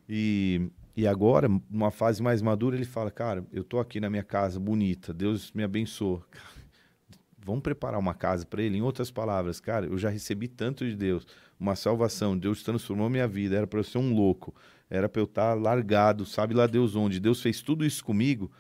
[0.08, 4.24] E, e agora, numa fase mais madura, ele fala, cara, eu tô aqui na minha
[4.24, 6.26] casa bonita, Deus me abençoa.
[7.44, 8.78] Vamos preparar uma casa para ele.
[8.78, 11.26] Em outras palavras, cara, eu já recebi tanto de Deus,
[11.60, 12.38] uma salvação.
[12.38, 13.56] Deus transformou minha vida.
[13.56, 14.54] Era para eu ser um louco,
[14.90, 17.20] era para eu estar largado, sabe lá Deus onde.
[17.20, 18.52] Deus fez tudo isso comigo.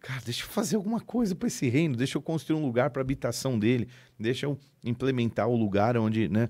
[0.00, 3.00] Cara, deixa eu fazer alguma coisa para esse reino, deixa eu construir um lugar para
[3.02, 3.86] habitação dele,
[4.18, 6.48] deixa eu implementar o lugar onde, né?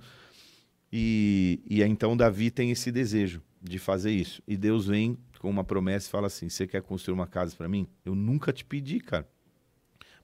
[0.90, 4.42] E, e então Davi tem esse desejo de fazer isso.
[4.46, 7.68] E Deus vem com uma promessa e fala assim: Você quer construir uma casa para
[7.68, 7.86] mim?
[8.04, 9.28] Eu nunca te pedi, cara.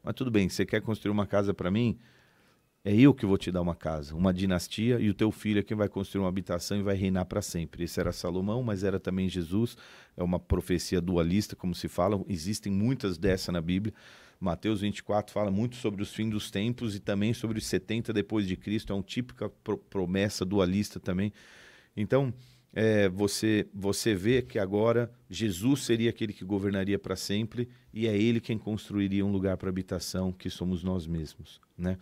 [0.03, 1.99] Mas tudo bem, você quer construir uma casa para mim?
[2.85, 5.63] É eu que vou te dar uma casa, uma dinastia, e o teu filho é
[5.63, 7.85] quem vai construir uma habitação e vai reinar para sempre.
[7.85, 9.77] Esse era Salomão, mas era também Jesus.
[10.17, 12.23] É uma profecia dualista, como se fala.
[12.29, 13.93] Existem muitas dessa na Bíblia.
[14.41, 18.47] Mateus 24 fala muito sobre os fins dos tempos e também sobre os 70 depois
[18.47, 18.93] de Cristo.
[18.93, 21.33] É uma típica pro promessa dualista também.
[21.97, 22.33] Então,
[22.73, 28.17] é, você, você vê que agora Jesus seria aquele que governaria para sempre e é
[28.17, 31.99] ele quem construiria um lugar para habitação, que somos nós mesmos, né?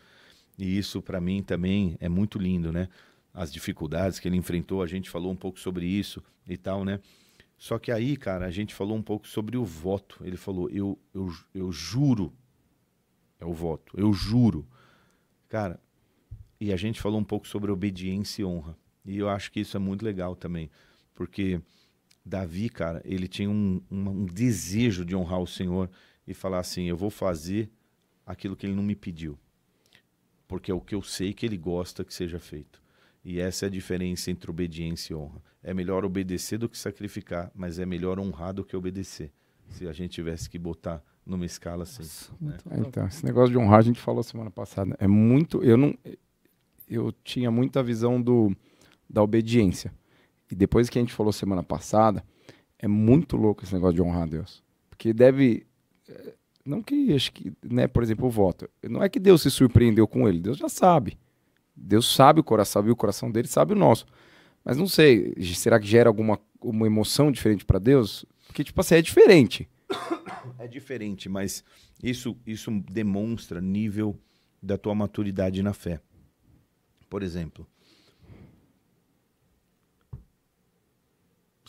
[0.59, 2.89] E isso para mim também é muito lindo, né?
[3.33, 7.01] As dificuldades que ele enfrentou, a gente falou um pouco sobre isso e tal, né?
[7.59, 10.19] Só que aí, cara, a gente falou um pouco sobre o voto.
[10.23, 12.33] Ele falou: eu, eu, eu juro.
[13.41, 13.99] É o voto.
[13.99, 14.67] Eu juro.
[15.49, 15.81] Cara,
[16.61, 18.77] e a gente falou um pouco sobre obediência e honra.
[19.07, 20.71] E eu acho que isso é muito legal também.
[21.15, 21.61] Porque
[22.25, 25.89] Davi, cara, ele tinha um, um, um desejo de honrar o Senhor
[26.27, 27.71] e falar assim: eu vou fazer
[28.27, 29.39] aquilo que ele não me pediu.
[30.49, 32.83] Porque é o que eu sei que ele gosta que seja feito.
[33.25, 35.43] E essa é a diferença entre obediência e honra.
[35.63, 39.33] É melhor obedecer do que sacrificar, mas é melhor honrar do que obedecer.
[39.69, 42.03] Se a gente tivesse que botar numa escala assim.
[42.03, 42.57] Nossa, né?
[42.87, 44.97] Então, esse negócio de honrar a gente falou semana passada.
[45.01, 45.63] É muito.
[45.63, 45.99] Eu não.
[46.89, 48.57] Eu tinha muita visão do,
[49.09, 49.93] da obediência.
[50.51, 52.25] E depois que a gente falou semana passada,
[52.79, 54.63] é muito louco esse negócio de honrar a Deus.
[54.89, 55.67] Porque deve.
[56.09, 58.69] Eh, não que, acho que, né, por exemplo, o voto.
[58.83, 61.19] Não é que Deus se surpreendeu com ele, Deus já sabe.
[61.75, 64.07] Deus sabe o coração, sabe o coração dele, sabe o nosso.
[64.65, 68.25] Mas não sei, será que gera alguma uma emoção diferente para Deus?
[68.47, 69.69] Porque, tipo assim, é diferente.
[70.59, 71.65] É diferente, mas
[72.03, 74.19] isso, isso demonstra nível
[74.63, 76.01] da tua maturidade na fé.
[77.11, 77.67] Por exemplo,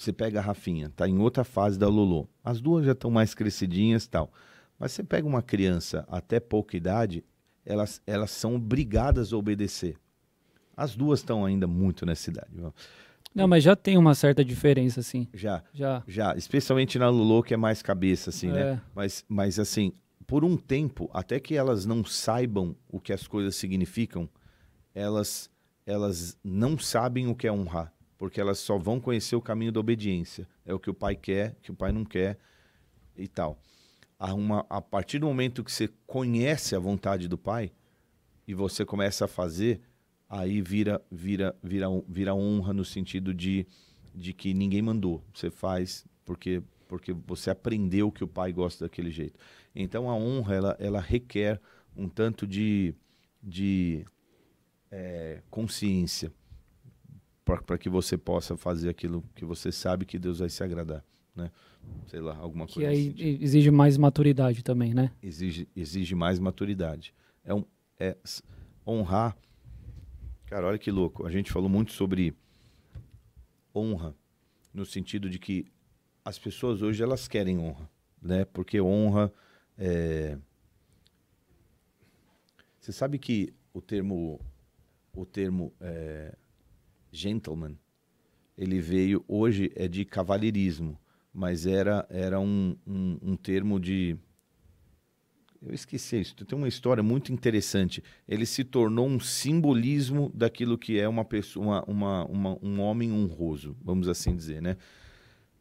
[0.07, 2.29] você pega a Rafinha, tá em outra fase da Lolo.
[2.43, 4.31] As duas já estão mais crescidinhas e tal.
[4.79, 7.25] Mas você pega uma criança até pouca idade,
[7.65, 9.97] elas, elas são obrigadas a obedecer.
[10.75, 12.51] As duas estão ainda muito nessa idade.
[13.35, 15.27] Não, mas já tem uma certa diferença, assim.
[15.33, 15.61] Já.
[15.73, 16.03] Já.
[16.07, 16.35] Já.
[16.35, 18.61] Especialmente na Lulu, que é mais cabeça, assim, né?
[18.61, 18.63] é.
[18.75, 18.81] né?
[18.95, 19.91] Mas, mas, assim,
[20.25, 24.29] por um tempo, até que elas não saibam o que as coisas significam,
[24.95, 25.49] elas,
[25.85, 27.91] elas não sabem o que é honrar.
[28.17, 30.47] Porque elas só vão conhecer o caminho da obediência.
[30.65, 32.37] É o que o pai quer, que o pai não quer
[33.15, 33.59] e tal.
[34.19, 37.71] Uma, a partir do momento que você conhece a vontade do pai
[38.47, 39.81] e você começa a fazer,
[40.27, 43.67] aí vira vira vira vira honra no sentido de,
[44.15, 45.23] de que ninguém mandou.
[45.33, 49.37] Você faz porque porque você aprendeu que o pai gosta daquele jeito.
[49.75, 51.61] Então a honra ela, ela requer
[51.95, 52.95] um tanto de,
[53.43, 54.05] de
[54.89, 56.31] é, consciência
[57.55, 61.03] para que você possa fazer aquilo que você sabe que Deus vai se agradar,
[61.35, 61.51] né?
[62.07, 62.89] Sei lá, alguma que coisa.
[62.89, 65.11] Que aí exige mais maturidade também, né?
[65.23, 67.13] Exige, exige mais maturidade.
[67.43, 67.63] É, um,
[67.99, 68.17] é
[68.85, 69.37] honrar
[70.47, 71.25] Cara, olha que louco.
[71.25, 72.33] A gente falou muito sobre
[73.75, 74.15] honra,
[74.73, 75.69] no sentido de que
[76.23, 77.89] as pessoas hoje elas querem honra,
[78.21, 78.45] né?
[78.45, 79.31] Porque honra
[79.77, 80.37] é...
[82.79, 84.39] Você sabe que o termo
[85.13, 86.33] o termo é...
[87.17, 87.75] gentleman
[88.57, 90.99] ele veio hoje é de cavalheirismo,
[91.31, 94.17] mas era era um, um, um termo de
[95.61, 96.35] eu esqueci isso.
[96.35, 98.03] Tem uma história muito interessante.
[98.27, 103.75] Ele se tornou um simbolismo daquilo que é uma pessoa, uma, uma, um homem honroso,
[103.81, 104.77] vamos assim dizer, né?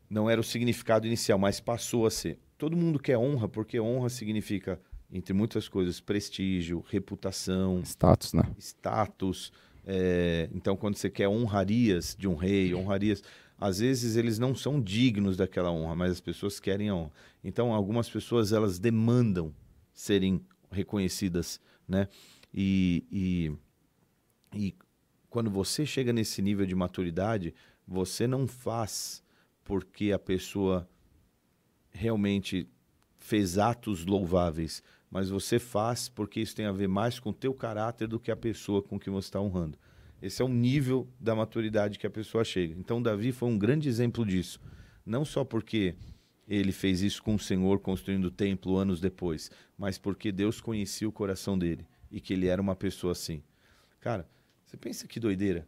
[0.09, 2.39] Não era o significado inicial, mas passou a ser.
[2.59, 4.79] Todo mundo quer honra, porque honra significa,
[5.11, 8.43] entre muitas coisas, prestígio, reputação, status, né?
[8.59, 9.51] Status.
[9.87, 10.49] É...
[10.53, 13.23] então, quando você quer honrarias de um rei, honrarias
[13.59, 17.13] às vezes eles não são dignos daquela honra, mas as pessoas querem a honra.
[17.43, 19.55] Então, algumas pessoas elas demandam
[19.95, 22.09] serem reconhecidas, né?
[22.53, 23.53] E, e,
[24.55, 24.75] e
[25.31, 27.55] quando você chega nesse nível de maturidade,
[27.87, 29.23] você não faz
[29.65, 30.89] porque a pessoa
[31.91, 32.69] realmente
[33.19, 34.83] fez atos louváveis,
[35.17, 38.31] mas você faz porque isso tem a ver mais com o teu caráter do que
[38.31, 39.79] a pessoa com que você está honrando.
[40.21, 42.75] Esse é o nível da maturidade que a pessoa chega.
[42.79, 44.61] Então, Davi foi um grande exemplo disso.
[45.07, 45.95] Não só porque
[46.47, 51.09] ele fez isso com o Senhor construindo o templo anos depois, mas porque Deus conhecia
[51.09, 53.43] o coração dele e que ele era uma pessoa assim.
[54.01, 54.29] Cara,
[54.67, 55.67] você pensa que doideira?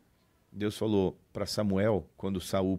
[0.52, 2.78] Deus falou para Samuel quando Saul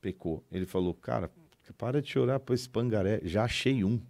[0.00, 0.42] pecou.
[0.50, 1.30] Ele falou: "Cara,
[1.76, 4.00] para de chorar por esse pangaré, já achei um".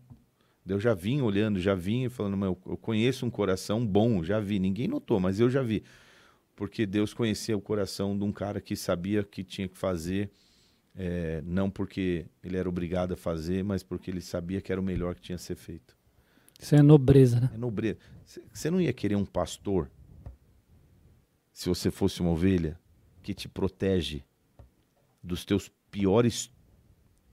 [0.72, 4.58] Eu já vim olhando, já vim falando, eu conheço um coração bom, já vi.
[4.58, 5.82] Ninguém notou, mas eu já vi.
[6.54, 10.30] Porque Deus conhecia o coração de um cara que sabia que tinha que fazer,
[10.94, 14.84] é, não porque ele era obrigado a fazer, mas porque ele sabia que era o
[14.84, 15.96] melhor que tinha a ser feito.
[16.58, 17.50] Isso é nobreza, né?
[17.54, 17.98] É nobreza.
[18.52, 19.88] Você não ia querer um pastor,
[21.52, 22.78] se você fosse uma ovelha,
[23.22, 24.24] que te protege
[25.22, 26.50] dos teus piores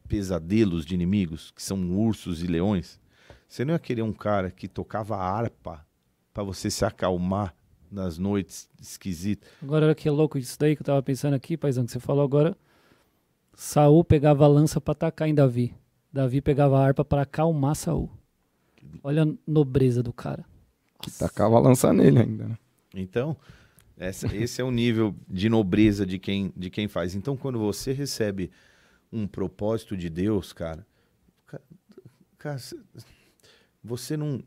[0.07, 2.99] pesadelos de inimigos, que são ursos e leões?
[3.47, 5.85] Você não ia querer um cara que tocava harpa
[6.33, 7.55] para você se acalmar
[7.89, 9.49] nas noites esquisitas.
[9.61, 12.23] Agora, olha que louco isso daí que eu tava pensando aqui, paizão, que você falou
[12.23, 12.57] agora.
[13.55, 15.73] Saul pegava a lança para atacar em Davi.
[16.11, 18.09] Davi pegava a harpa para acalmar Saul.
[19.01, 20.45] Olha a nobreza do cara.
[21.01, 22.57] Que tacava a lança nele ainda, né?
[22.93, 23.37] Então,
[23.97, 27.15] essa, esse é o nível de nobreza de quem, de quem faz.
[27.15, 28.51] Então, quando você recebe
[29.11, 30.85] um propósito de Deus, cara,
[32.37, 32.59] cara
[33.85, 34.43] você não.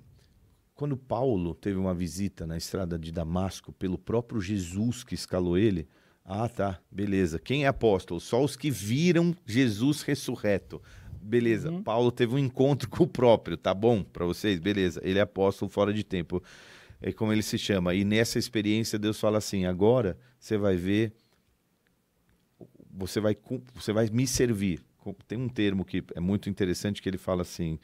[0.74, 5.88] Quando Paulo teve uma visita na estrada de Damasco pelo próprio Jesus que escalou ele,
[6.24, 7.38] ah, tá, beleza.
[7.38, 8.20] Quem é apóstolo?
[8.20, 10.80] Só os que viram Jesus ressurreto.
[11.20, 11.70] Beleza.
[11.70, 11.82] Uhum.
[11.82, 14.60] Paulo teve um encontro com o próprio, tá bom para vocês?
[14.60, 15.00] Beleza.
[15.02, 16.42] Ele é apóstolo fora de tempo.
[17.00, 17.94] É como ele se chama.
[17.94, 21.12] E nessa experiência Deus fala assim: agora você vai ver,
[22.90, 23.36] você vai,
[23.74, 24.84] você vai me servir.
[25.26, 27.78] Tem um termo que é muito interessante que ele fala assim: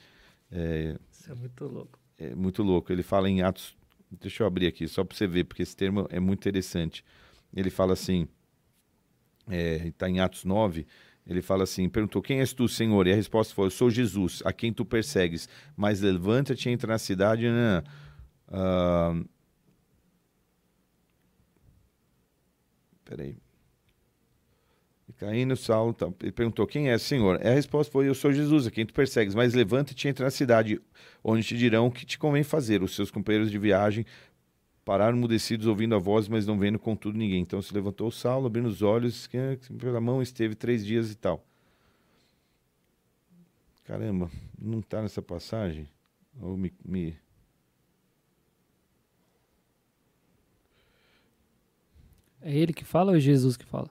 [0.51, 1.99] é, Isso é muito louco.
[2.19, 2.93] É muito louco.
[2.93, 3.75] Ele fala em Atos.
[4.11, 7.03] Deixa eu abrir aqui, só para você ver, porque esse termo é muito interessante.
[7.51, 8.29] Ele fala assim.
[9.49, 10.87] Está é, em Atos 9.
[11.27, 13.07] Ele fala assim: perguntou, quem és tu, Senhor?
[13.07, 15.49] E a resposta foi: Eu sou Jesus, a quem tu persegues.
[15.75, 17.49] Mas levanta-te e entra na cidade.
[17.49, 17.83] Né?
[18.49, 19.27] Uh...
[23.03, 23.39] Peraí.
[25.19, 27.41] Caindo, Saulo tá, ele perguntou: Quem é, Senhor?
[27.47, 29.35] A resposta foi: Eu sou Jesus, a quem tu persegues.
[29.35, 30.81] Mas levanta-te e entra na cidade,
[31.23, 32.83] onde te dirão o que te convém fazer.
[32.83, 34.05] Os seus companheiros de viagem
[34.85, 37.41] pararam mudecidos, ouvindo a voz, mas não vendo contudo ninguém.
[37.41, 39.29] Então se levantou Saulo, abrindo os olhos,
[39.79, 41.45] pela mão esteve três dias e tal.
[43.85, 45.89] Caramba, não está nessa passagem?
[46.41, 47.17] Ou me, me...
[52.41, 53.89] É ele que fala ou é Jesus que fala?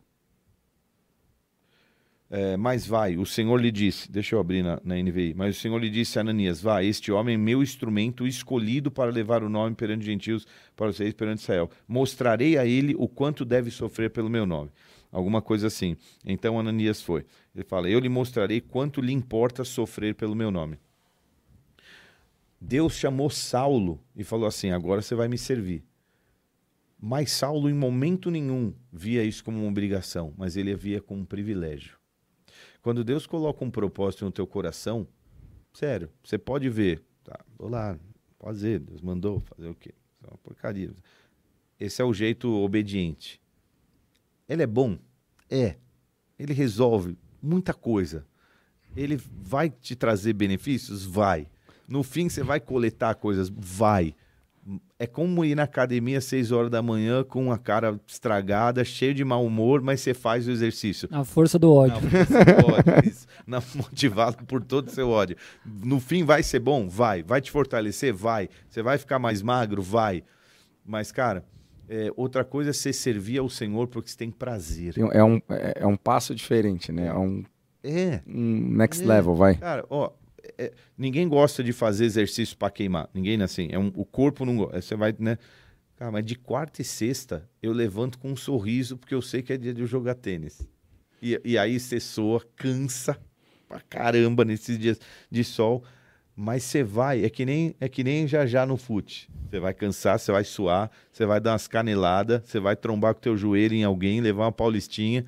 [2.36, 5.60] É, mas vai, o Senhor lhe disse, deixa eu abrir na, na NVI, mas o
[5.60, 9.50] Senhor lhe disse a Ananias, vai, este homem é meu instrumento escolhido para levar o
[9.50, 11.69] nome perante gentios, para os reis perante Israel.
[11.88, 14.72] Mostrarei a ele o quanto deve sofrer pelo meu nome.
[15.12, 15.96] Alguma coisa assim.
[16.26, 17.24] Então Ananias foi.
[17.54, 20.80] Ele fala, eu lhe mostrarei quanto lhe importa sofrer pelo meu nome.
[22.60, 25.84] Deus chamou Saulo e falou assim, agora você vai me servir.
[27.00, 31.26] Mas Saulo em momento nenhum via isso como uma obrigação, mas ele via como um
[31.26, 32.02] privilégio.
[32.84, 35.08] Quando Deus coloca um propósito no teu coração,
[35.74, 37.98] sério, você pode ver, tá, vou lá,
[38.38, 39.96] fazer, Deus mandou fazer o quê?
[40.17, 40.91] Isso é uma porcaria.
[41.80, 43.41] Esse é o jeito obediente.
[44.50, 45.00] Ele é bom?
[45.50, 45.78] É.
[46.38, 48.28] Ele resolve muita coisa.
[48.98, 51.06] Ele vai te trazer benefícios?
[51.06, 51.48] Vai.
[51.88, 53.50] No fim, você vai coletar coisas?
[53.50, 54.13] Vai.
[54.98, 59.14] É como ir na academia às 6 horas da manhã com a cara estragada, cheio
[59.14, 61.10] de mau humor, mas você faz o exercício.
[61.12, 61.96] Na força do ódio.
[61.96, 63.04] Na força do ódio.
[63.10, 63.28] Isso.
[63.46, 65.36] Na, motivado por todo o seu ódio.
[65.66, 66.88] No fim, vai ser bom?
[66.88, 67.22] Vai.
[67.24, 68.14] Vai te fortalecer?
[68.14, 68.48] Vai.
[68.70, 69.82] Você vai ficar mais magro?
[69.82, 70.24] Vai.
[70.86, 71.44] Mas, cara,
[71.90, 74.96] é, outra coisa é você servir ao Senhor porque você tem prazer.
[75.12, 77.08] É um, é, é um passo diferente, né?
[77.08, 77.44] É um,
[77.84, 78.22] é.
[78.26, 79.08] um next é.
[79.08, 79.56] level, vai.
[79.56, 80.12] Cara, ó,
[80.58, 83.10] é, ninguém gosta de fazer exercício para queimar.
[83.13, 83.67] Ninguém assim.
[83.71, 84.81] É um, o corpo não gosta.
[84.81, 85.37] Você vai, né?
[85.95, 89.54] Cara, mas de quarta e sexta eu levanto com um sorriso porque eu sei que
[89.54, 90.67] é dia de jogar tênis.
[91.21, 93.17] E, e aí você soa, cansa
[93.67, 94.99] pra caramba nesses dias
[95.31, 95.83] de sol.
[96.35, 99.29] Mas você vai, é que nem é que nem já já no fute.
[99.47, 103.21] Você vai cansar, você vai suar, você vai dar umas caneladas, você vai trombar com
[103.21, 105.25] teu joelho em alguém, levar uma paulistinha.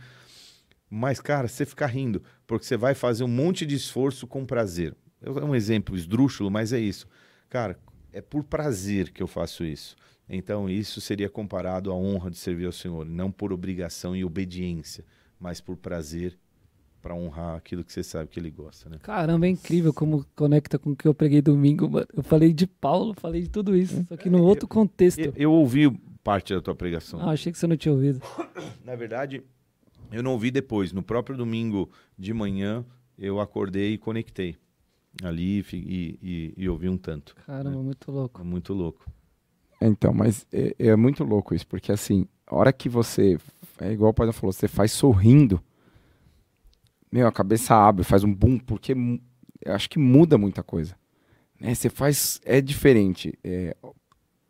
[0.90, 4.96] Mas, cara, você fica rindo, porque você vai fazer um monte de esforço com prazer.
[5.26, 7.08] É um exemplo esdrúxulo, mas é isso.
[7.50, 7.80] Cara,
[8.14, 9.96] é por prazer que eu faço isso.
[10.30, 15.04] Então, isso seria comparado à honra de servir ao Senhor, não por obrigação e obediência,
[15.40, 16.38] mas por prazer
[17.02, 18.98] para honrar aquilo que você sabe que ele gosta, né?
[19.04, 22.08] Caramba, é incrível como conecta com o que eu preguei domingo, mano.
[22.16, 25.20] Eu falei de Paulo, falei de tudo isso, só que num outro contexto.
[25.20, 25.88] Eu, eu ouvi
[26.24, 27.20] parte da tua pregação.
[27.20, 28.20] Ah, achei que você não tinha ouvido.
[28.84, 29.44] Na verdade,
[30.12, 30.92] eu não ouvi depois.
[30.92, 32.84] No próprio domingo de manhã,
[33.20, 34.56] eu acordei e conectei
[35.24, 37.36] ali e, e, e ouvi um tanto.
[37.46, 38.44] Caramba, muito louco.
[38.44, 39.06] Muito louco.
[39.82, 43.38] Então, mas é, é muito louco isso, porque assim, a hora que você,
[43.80, 45.62] é igual o pai falou, você faz sorrindo,
[47.12, 48.94] meu, a cabeça abre, faz um boom, porque
[49.66, 50.96] acho que muda muita coisa.
[51.60, 51.74] Né?
[51.74, 53.38] Você faz, é diferente.
[53.44, 53.76] é,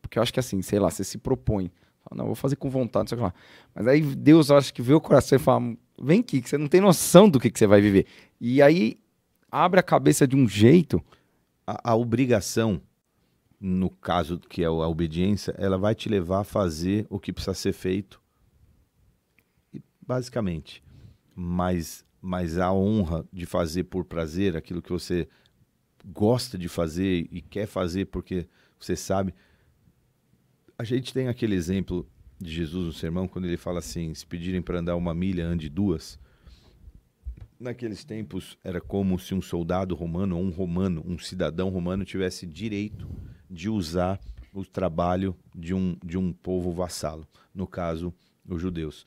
[0.02, 1.72] porque eu acho que assim, sei lá, você se propõe.
[2.04, 3.34] Fala, não, vou fazer com vontade, não sei o que lá.
[3.74, 6.58] Mas aí Deus, eu acho que vê o coração e fala, vem aqui, que você
[6.58, 8.06] não tem noção do que, que você vai viver.
[8.40, 9.00] E aí
[9.56, 11.02] abre a cabeça de um jeito.
[11.66, 12.82] A, a obrigação,
[13.60, 17.54] no caso que é a obediência, ela vai te levar a fazer o que precisa
[17.54, 18.22] ser feito,
[20.06, 20.84] basicamente.
[21.34, 25.28] Mas, mas a honra de fazer por prazer, aquilo que você
[26.06, 28.48] gosta de fazer e quer fazer porque
[28.78, 29.34] você sabe.
[30.78, 32.06] A gente tem aquele exemplo
[32.40, 35.70] de Jesus no sermão, quando ele fala assim: se pedirem para andar uma milha, ande
[35.70, 36.20] duas.
[37.66, 42.46] Naqueles tempos era como se um soldado romano ou um romano, um cidadão romano, tivesse
[42.46, 43.10] direito
[43.50, 44.22] de usar
[44.54, 48.14] o trabalho de um, de um povo vassalo, no caso,
[48.48, 49.04] os judeus.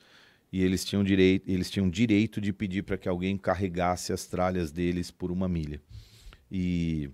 [0.51, 4.73] E eles tinham direito, eles tinham direito de pedir para que alguém carregasse as tralhas
[4.73, 5.81] deles por uma milha.
[6.51, 7.09] E,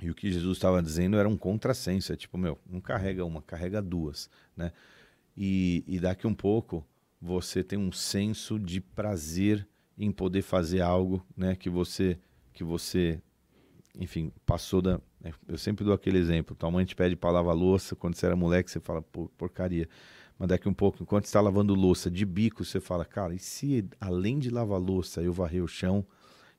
[0.00, 3.42] e o que Jesus estava dizendo era um contrassenso, é tipo, meu, não carrega uma,
[3.42, 4.70] carrega duas, né?
[5.36, 6.86] E, e daqui um pouco
[7.20, 9.66] você tem um senso de prazer
[9.98, 12.18] em poder fazer algo, né, que você
[12.52, 13.20] que você
[13.98, 17.54] enfim, passou da né, eu sempre dou aquele exemplo, tua mãe te pede para lavar
[17.54, 19.88] louça, quando você era moleque você fala, porcaria.
[20.38, 23.88] Mas daqui um pouco, enquanto está lavando louça de bico, você fala, cara, e se
[23.98, 26.04] além de lavar louça eu varrer o chão,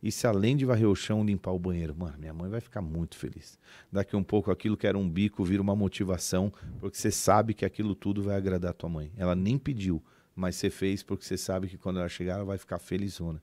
[0.01, 1.95] e se além de varrer o chão limpar o banheiro?
[1.95, 3.59] Mano, minha mãe vai ficar muito feliz.
[3.91, 7.65] Daqui um pouco aquilo que era um bico vira uma motivação, porque você sabe que
[7.65, 9.11] aquilo tudo vai agradar tua mãe.
[9.17, 10.03] Ela nem pediu,
[10.37, 13.41] mas você fez porque você sabe que quando ela chegar ela vai ficar felizona.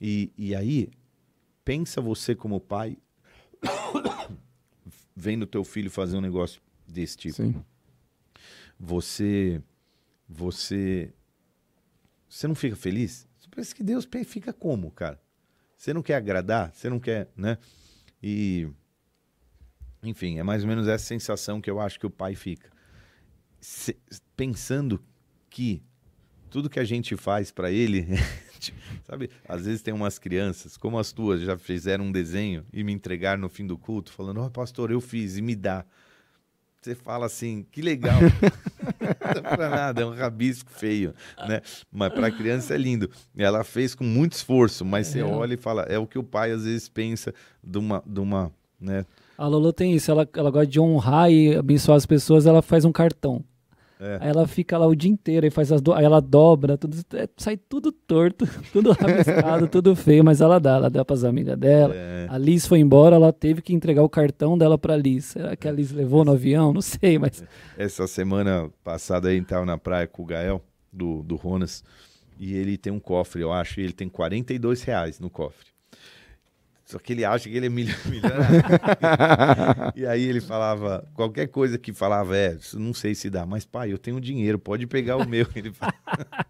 [0.00, 0.88] E, e aí,
[1.64, 2.96] pensa você como pai,
[5.16, 7.34] vendo teu filho fazer um negócio desse tipo.
[7.34, 7.64] Sim.
[8.78, 9.60] Você,
[10.28, 11.12] você,
[12.28, 13.26] você não fica feliz?
[13.50, 15.20] Parece que Deus fica como, cara?
[15.76, 16.72] Você não quer agradar?
[16.72, 17.58] Você não quer, né?
[18.22, 18.68] E,
[20.02, 22.70] enfim, é mais ou menos essa sensação que eu acho que o pai fica.
[23.60, 23.98] Se-
[24.36, 25.02] pensando
[25.48, 25.82] que
[26.56, 28.06] tudo que a gente faz para ele,
[28.58, 29.28] tipo, sabe?
[29.46, 33.42] Às vezes tem umas crianças, como as tuas, já fizeram um desenho e me entregaram
[33.42, 35.84] no fim do culto, falando: Ó, pastor, eu fiz e me dá.
[36.80, 38.18] Você fala assim, que legal.
[39.42, 41.12] não é pra nada, é um rabisco feio,
[41.46, 41.60] né?
[41.92, 43.10] Mas para a criança é lindo.
[43.36, 45.24] Ela fez com muito esforço, mas você É.
[45.24, 48.50] olha e fala, é o que o pai às vezes pensa de uma, de uma,
[48.80, 49.04] né?
[49.36, 52.86] A Lolo tem isso, ela, ela gosta de honrar e abençoar as pessoas, ela faz
[52.86, 53.44] um cartão.
[53.98, 54.18] É.
[54.20, 55.92] Aí ela fica lá o dia inteiro e faz as do...
[55.94, 60.76] aí ela dobra, tudo, é, sai tudo torto, tudo rabiscado, tudo feio, mas ela dá,
[60.76, 61.94] ela dá pras amigas dela.
[61.94, 62.26] É.
[62.28, 65.26] A Liz foi embora, ela teve que entregar o cartão dela pra Liz.
[65.26, 66.72] Será que a Liz levou no avião?
[66.72, 67.42] Não sei, mas
[67.78, 71.82] Essa semana passada aí estava na praia com o Gael, do, do Ronas,
[72.38, 75.75] e ele tem um cofre, eu acho, e ele tem 42 reais no cofre.
[76.86, 77.96] Só que ele acha que ele é milionário.
[79.96, 83.64] e aí ele falava, qualquer coisa que falava, é, isso não sei se dá, mas
[83.64, 85.46] pai, eu tenho dinheiro, pode pegar o meu.
[85.56, 85.92] Ele fala.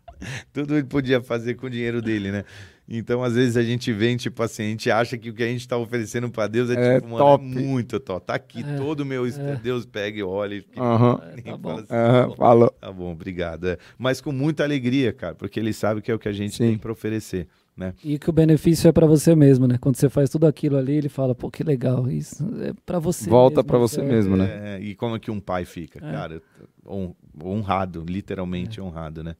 [0.53, 2.45] Tudo ele podia fazer com o dinheiro dele, né?
[2.89, 5.47] Então, às vezes, a gente vem, tipo assim, a gente acha que o que a
[5.47, 7.45] gente está oferecendo para Deus é, É tipo, mano, top.
[7.45, 8.27] é muito top.
[8.27, 9.27] Tá aqui É, todo o meu...
[9.27, 9.57] é.
[9.57, 11.75] Deus pega e olha e nem tá fala bom.
[11.79, 12.71] assim, Aham, "Bom, falou.
[12.71, 13.69] Tá bom, obrigado.
[13.69, 13.79] É.
[13.99, 16.69] Mas com muita alegria, cara, porque ele sabe que é o que a gente Sim.
[16.69, 17.95] tem para oferecer, né?
[18.03, 19.77] e que o benefício é pra você mesmo, né?
[19.79, 23.29] Quando você faz tudo aquilo ali, ele fala, pô, que legal, isso é pra você.
[23.29, 24.09] Volta pra você certo?
[24.09, 24.77] mesmo, né?
[24.77, 25.99] É, e como é que um pai fica?
[25.99, 26.11] É.
[26.13, 26.43] Cara,
[26.85, 27.15] hon-
[27.45, 29.37] honrado, literalmente honrado, né?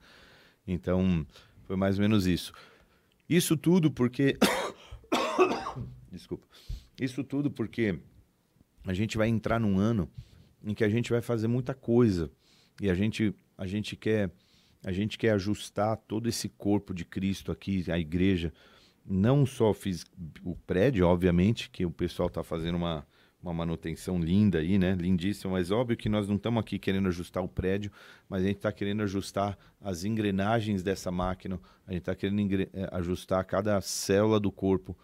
[0.69, 1.27] Então,
[1.65, 2.53] foi mais ou menos isso.
[3.29, 4.37] Isso tudo porque.
[6.13, 6.47] Desculpa.
[7.01, 7.99] Isso tudo porque
[8.87, 10.09] a gente vai entrar num ano
[10.65, 12.31] em que a gente vai fazer muita coisa
[12.81, 14.31] e a gente, a gente quer
[14.85, 18.53] a gente quer ajustar todo esse corpo de Cristo aqui, a igreja,
[19.05, 20.05] não só fiz
[20.45, 23.07] o prédio, obviamente, que o pessoal está fazendo uma,
[23.43, 24.95] uma manutenção linda aí, né?
[24.95, 27.93] Lindíssima, mas óbvio que nós não estamos aqui querendo ajustar o prédio,
[28.29, 32.69] mas a gente está querendo ajustar as engrenagens dessa máquina, a gente está querendo eh,
[32.93, 34.97] ajustar cada célula do corpo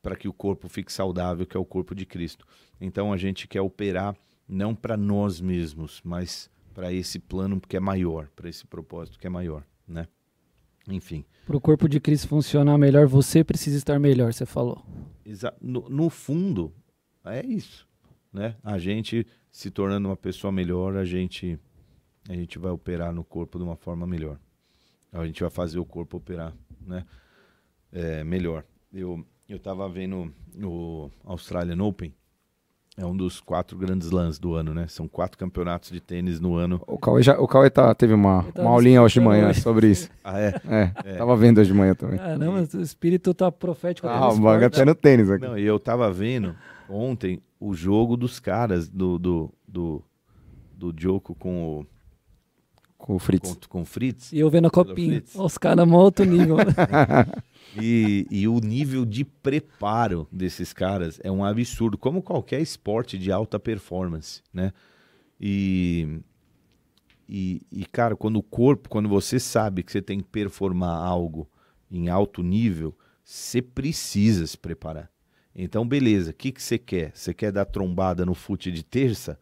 [0.00, 2.46] para que o corpo fique saudável, que é o corpo de Cristo.
[2.80, 4.16] Então a gente quer operar
[4.48, 9.26] não para nós mesmos, mas para esse plano que é maior, para esse propósito que
[9.26, 10.08] é maior, né?
[10.88, 11.24] Enfim.
[11.46, 14.84] Para o corpo de Cristo funcionar melhor, você precisa estar melhor, você falou.
[15.60, 16.72] No, no fundo,
[17.24, 17.86] é isso,
[18.32, 18.56] né?
[18.62, 21.58] A gente se tornando uma pessoa melhor, a gente
[22.28, 24.38] a gente vai operar no corpo de uma forma melhor.
[25.10, 27.04] A gente vai fazer o corpo operar, né?
[27.92, 28.64] É, melhor.
[28.92, 32.14] Eu eu estava vendo o Australian Open
[32.96, 34.86] é um dos quatro grandes lãs do ano, né?
[34.86, 36.82] São quatro campeonatos de tênis no ano.
[36.86, 39.60] O Cauê, já, o Cauê tá, teve uma, uma aulinha hoje de manhã hoje.
[39.60, 40.10] sobre isso.
[40.24, 40.54] Ah, é?
[40.68, 41.16] É, é?
[41.16, 42.16] Tava vendo hoje de manhã também.
[42.16, 44.06] Caramba, o espírito tá profético.
[44.06, 45.44] Ah, o Manga tá no tênis aqui.
[45.44, 46.54] Não, e eu tava vendo
[46.88, 50.04] ontem o jogo dos caras do, do, do,
[50.76, 51.86] do Joko com o...
[53.02, 53.54] Com o Fritz.
[53.54, 54.32] Com, com o Fritz.
[54.32, 55.22] E eu vendo a copinha.
[55.34, 56.56] Os caras, um outro nível.
[57.80, 63.32] E, e, o nível de preparo desses caras é um absurdo, como qualquer esporte de
[63.32, 64.74] alta performance, né?
[65.40, 66.20] E,
[67.26, 71.48] e, e, cara, quando o corpo, quando você sabe que você tem que performar algo
[71.90, 72.94] em alto nível,
[73.24, 75.10] você precisa se preparar.
[75.56, 77.12] Então, beleza, o que, que você quer?
[77.14, 79.38] Você quer dar trombada no fute de terça?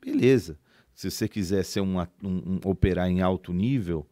[0.00, 0.58] Beleza.
[0.94, 4.06] Se você quiser ser um, um, um operar em alto nível,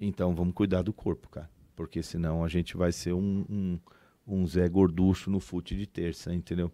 [0.00, 1.48] então vamos cuidar do corpo, cara
[1.78, 3.78] porque senão a gente vai ser um, um,
[4.26, 6.72] um Zé gorducho no fute de terça, entendeu?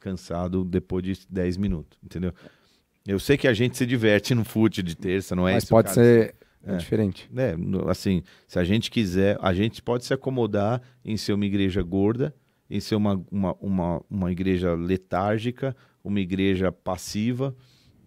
[0.00, 2.32] Cansado depois de 10 minutos, entendeu?
[3.04, 5.70] Eu sei que a gente se diverte no fute de terça, não é Mas isso?
[5.70, 6.76] pode ser é.
[6.76, 7.28] diferente.
[7.36, 7.56] É,
[7.90, 12.32] assim, se a gente quiser, a gente pode se acomodar em ser uma igreja gorda,
[12.70, 15.74] em ser uma, uma, uma, uma igreja letárgica,
[16.04, 17.52] uma igreja passiva,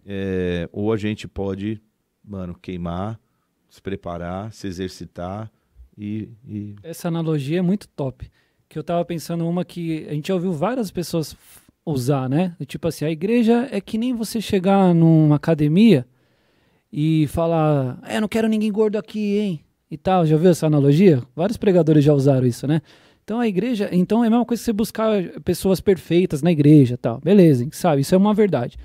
[0.06, 1.80] é, ou a gente pode,
[2.24, 3.18] mano, queimar,
[3.68, 5.50] se preparar, se exercitar,
[5.96, 6.74] e, e...
[6.82, 8.30] Essa analogia é muito top.
[8.68, 11.36] Que eu tava pensando uma que a gente já ouviu várias pessoas
[11.84, 12.56] usar, né?
[12.66, 16.06] Tipo assim, a igreja é que nem você chegar numa academia
[16.92, 19.60] e falar, é, não quero ninguém gordo aqui, hein?
[19.90, 21.22] E tal, já viu essa analogia?
[21.34, 22.80] Vários pregadores já usaram isso, né?
[23.24, 26.96] Então a igreja, então é a mesma coisa que você buscar pessoas perfeitas na igreja,
[26.96, 27.20] tal.
[27.20, 28.02] Beleza, sabe?
[28.02, 28.76] Isso é uma verdade.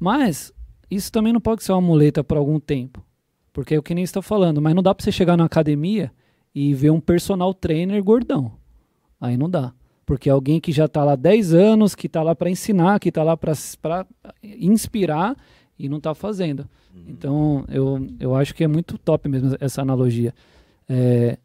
[0.00, 0.50] Mas
[0.90, 3.04] isso também não pode ser uma muleta por algum tempo.
[3.52, 6.10] Porque é o que nem está falando, mas não dá para você chegar na academia
[6.54, 8.52] e ver um personal trainer gordão.
[9.20, 9.72] Aí não dá.
[10.06, 13.10] Porque é alguém que já está lá 10 anos, que está lá para ensinar, que
[13.10, 13.52] está lá para
[14.42, 15.36] inspirar
[15.78, 16.68] e não está fazendo.
[16.94, 17.04] Uhum.
[17.08, 20.34] Então, eu, eu acho que é muito top mesmo essa analogia.
[20.88, 21.38] É,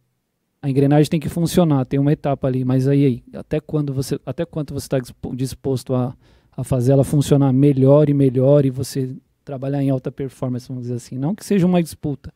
[0.61, 4.19] a engrenagem tem que funcionar, tem uma etapa ali, mas aí, aí até quando você
[4.25, 4.97] até quanto você está
[5.35, 6.15] disposto a,
[6.55, 10.95] a fazer ela funcionar melhor e melhor e você trabalhar em alta performance, vamos dizer
[10.95, 11.17] assim.
[11.17, 12.33] Não que seja uma disputa,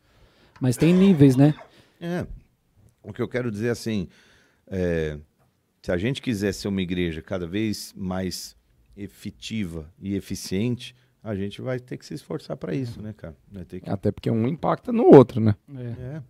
[0.60, 1.54] mas tem níveis, né?
[2.00, 2.26] É,
[3.02, 4.08] o que eu quero dizer assim,
[4.66, 5.18] é,
[5.82, 8.56] se a gente quiser ser uma igreja cada vez mais
[8.96, 13.36] efetiva e eficiente, a gente vai ter que se esforçar para isso, né, cara?
[13.68, 13.82] Que...
[13.86, 15.54] Até porque um impacta no outro, né?
[15.74, 16.16] É.
[16.16, 16.22] é.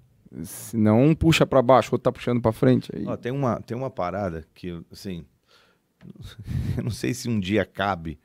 [0.44, 2.90] Se não um puxa para baixo, o outro tá puxando para frente.
[2.94, 3.04] Aí...
[3.06, 5.24] Ó, tem, uma, tem uma parada que, assim,
[6.76, 8.18] eu não sei se um dia cabe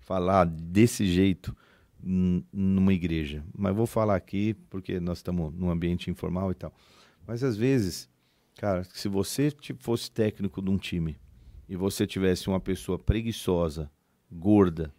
[0.00, 1.56] falar desse jeito
[2.00, 6.72] numa igreja, mas vou falar aqui porque nós estamos num ambiente informal e tal.
[7.26, 8.08] Mas às vezes,
[8.56, 11.18] cara, se você fosse técnico de um time
[11.68, 13.90] e você tivesse uma pessoa preguiçosa,
[14.30, 14.94] gorda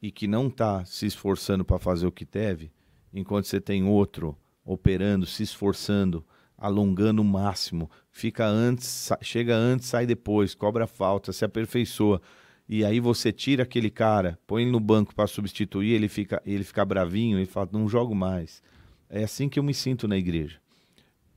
[0.00, 2.70] e que não está se esforçando para fazer o que deve,
[3.12, 6.24] enquanto você tem outro operando, se esforçando,
[6.56, 12.20] alongando o máximo, fica antes, chega antes, sai depois, cobra falta, se aperfeiçoa.
[12.68, 16.64] E aí você tira aquele cara, põe ele no banco para substituir, ele fica, ele
[16.64, 18.62] fica bravinho, ele fala: "Não jogo mais".
[19.08, 20.58] É assim que eu me sinto na igreja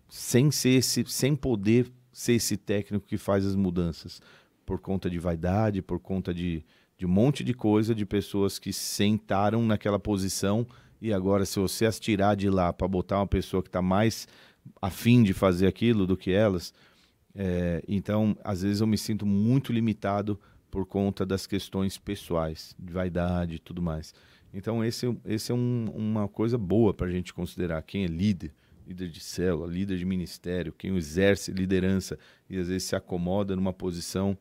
[0.10, 4.20] sem ser esse, sem poder ser esse técnico que faz as mudanças
[4.66, 6.66] por conta de vaidade, por conta de,
[6.98, 10.68] de um monte de coisa, de pessoas que sentaram naquela posição
[11.02, 14.28] e agora se você as tirar de lá para botar uma pessoa que está mais
[14.82, 16.74] afim de fazer aquilo do que elas,
[17.36, 20.40] é, então às vezes eu me sinto muito limitado
[20.70, 24.14] por conta das questões pessoais, de vaidade e tudo mais.
[24.54, 28.54] Então esse, esse é um, uma coisa boa para a gente considerar quem é líder
[28.90, 32.18] líder de célula, líder de ministério, quem exerce liderança
[32.50, 34.36] e às vezes se acomoda numa posição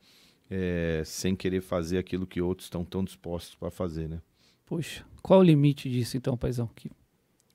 [0.49, 4.19] é, sem querer fazer aquilo que outros estão tão dispostos para fazer, né?
[4.65, 6.67] Puxa, qual o limite disso então, paizão?
[6.75, 6.89] Que...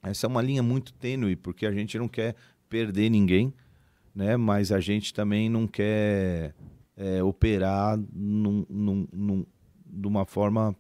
[0.03, 2.37] Essa é uma linha muito tênue, porque a gente não quer
[2.75, 3.55] perder ninguém,
[4.12, 4.37] né?
[4.37, 6.53] Mas a gente também não quer
[6.97, 9.47] é, operar num, num, num,
[9.87, 10.75] de uma forma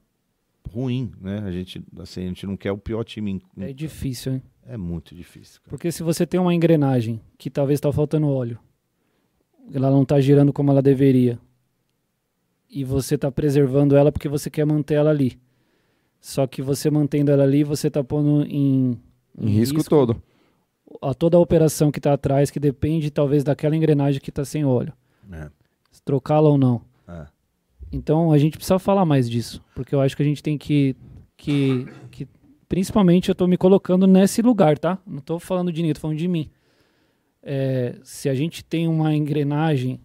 [0.68, 1.38] ruim, né?
[1.46, 3.40] A gente, assim, a gente não quer o pior time.
[3.56, 4.42] É difícil, hein?
[4.66, 5.60] É muito difícil.
[5.60, 5.70] Cara.
[5.70, 8.58] Porque se você tem uma engrenagem que talvez está faltando óleo,
[9.72, 11.38] ela não está girando como ela deveria,
[12.68, 15.38] e você está preservando ela porque você quer manter ela ali.
[16.20, 18.98] Só que você mantendo ela ali, você tá pondo em,
[19.38, 20.20] Em risco, todo.
[21.10, 24.64] A toda a operação que tá atrás, que depende talvez daquela engrenagem que tá sem
[24.64, 24.92] óleo.
[25.30, 25.50] É,
[25.90, 26.82] Se Trocá-la ou não.
[27.08, 27.26] é.
[27.92, 30.96] Então a gente precisa falar mais disso, porque eu acho que a gente tem que,
[31.36, 32.26] que, que
[32.68, 34.98] principalmente eu tô me colocando nesse lugar, tá?
[35.06, 36.50] Não tô falando de ninguém, tô falando de mim.
[37.40, 40.00] É, se a gente tem uma engrenagem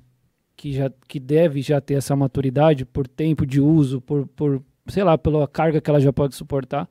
[0.55, 5.03] que já que deve já ter essa maturidade por tempo de uso, por, por sei
[5.03, 6.87] lá, pela carga que ela já pode suportar,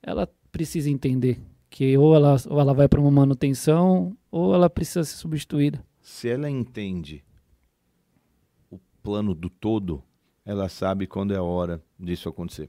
[0.00, 1.40] ela precisa entender
[1.70, 5.82] que ou ela, ou ela vai para uma manutenção ou ela precisa ser substituída.
[6.02, 7.24] Se ela entende
[8.68, 10.02] o plano do todo,
[10.44, 12.68] ela sabe quando é a hora disso acontecer.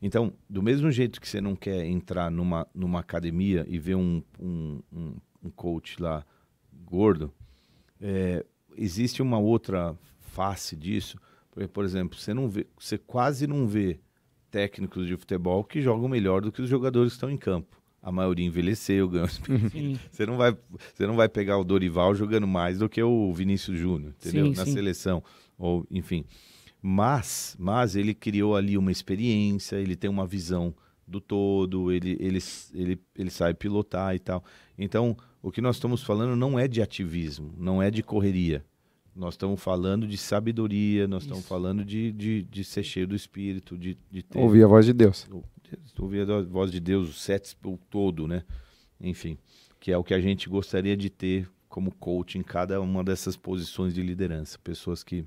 [0.00, 4.22] Então, do mesmo jeito que você não quer entrar numa, numa academia e ver um,
[4.38, 6.24] um, um, um coach lá
[6.84, 7.32] gordo,
[8.00, 8.44] é,
[8.76, 11.18] existe uma outra face disso.
[11.50, 13.98] Porque, por exemplo, você, não vê, você quase não vê
[14.50, 17.75] técnicos de futebol que jogam melhor do que os jogadores que estão em campo.
[18.06, 19.70] A maioria envelheceu, ganhou experiência.
[19.70, 20.56] Sim, Você não vai,
[20.94, 24.46] você não vai pegar o Dorival jogando mais do que o Vinícius Júnior, entendeu?
[24.46, 24.72] Sim, Na sim.
[24.72, 25.20] seleção,
[25.58, 26.24] ou enfim.
[26.80, 30.72] Mas, mas ele criou ali uma experiência, ele tem uma visão
[31.04, 32.38] do todo, ele, ele,
[32.74, 34.44] ele, ele sabe pilotar e tal.
[34.78, 38.64] Então, o que nós estamos falando não é de ativismo, não é de correria.
[39.16, 41.48] Nós estamos falando de sabedoria, nós estamos Isso.
[41.48, 44.92] falando de, de, de ser cheio do espírito, de, de ter Ouvir a voz de
[44.92, 45.26] Deus.
[45.98, 48.44] Ouvir a voz de Deus, o sete o todo, né?
[49.00, 49.38] Enfim,
[49.80, 53.36] que é o que a gente gostaria de ter como coach em cada uma dessas
[53.36, 54.58] posições de liderança.
[54.58, 55.24] Pessoas que,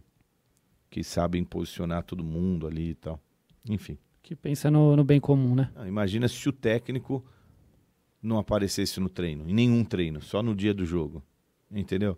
[0.90, 3.20] que sabem posicionar todo mundo ali e tal.
[3.68, 5.72] Enfim, que pensa no, no bem comum, né?
[5.76, 7.24] Ah, imagina se o técnico
[8.22, 11.24] não aparecesse no treino, em nenhum treino, só no dia do jogo.
[11.72, 12.18] Entendeu?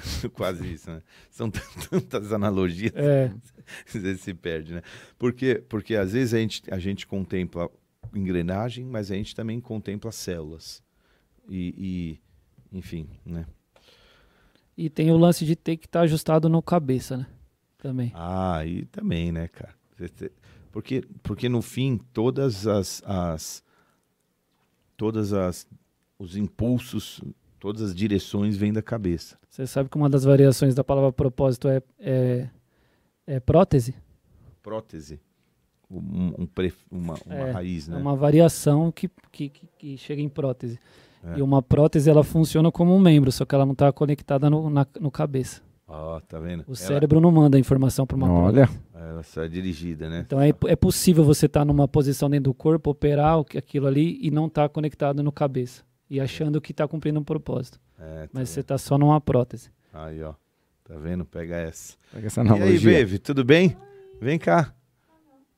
[0.34, 1.02] Quase isso, né?
[1.30, 1.50] São
[1.90, 3.32] tantas analogias É,
[3.84, 4.82] você se perde, né?
[5.18, 7.70] Porque, porque às vezes a gente, a gente contempla
[8.14, 10.82] engrenagem, mas a gente também contempla células.
[11.48, 12.20] E,
[12.72, 13.46] e, enfim, né?
[14.76, 17.26] e tem o lance de ter que estar ajustado no cabeça, né?
[17.78, 18.12] Também.
[18.14, 19.74] Ah, e também, né, cara?
[20.70, 23.64] Porque, porque no fim, todas as, as
[24.96, 25.66] todas as
[26.18, 27.20] os impulsos,
[27.66, 29.36] todas as direções vêm da cabeça.
[29.50, 32.48] Você sabe que uma das variações da palavra propósito é, é,
[33.26, 33.92] é prótese?
[34.62, 35.18] Prótese,
[35.90, 37.96] um, um pre- uma, uma É, raiz, né?
[37.96, 40.78] É uma variação que, que, que, que chega em prótese.
[41.24, 41.40] É.
[41.40, 44.70] E uma prótese, ela funciona como um membro, só que ela não está conectada no,
[44.70, 45.60] na, no cabeça.
[45.88, 46.62] Ó, tá vendo?
[46.68, 48.80] O cérebro não manda a informação para uma Olha, prótese.
[48.94, 50.22] Ela, ela só é dirigida, né?
[50.24, 53.88] Então é, é possível você estar numa posição dentro do corpo, operar o que- aquilo
[53.88, 55.82] ali e não estar conectado no cabeça.
[56.08, 57.80] E achando que está cumprindo um propósito.
[57.98, 59.70] É, tá Mas você está só numa prótese.
[59.92, 60.34] Aí, ó.
[60.84, 61.24] Tá vendo?
[61.24, 61.96] Pega essa.
[62.12, 62.90] pega essa E aí, analogia.
[62.92, 63.76] Beve, tudo bem?
[64.20, 64.72] Vem cá.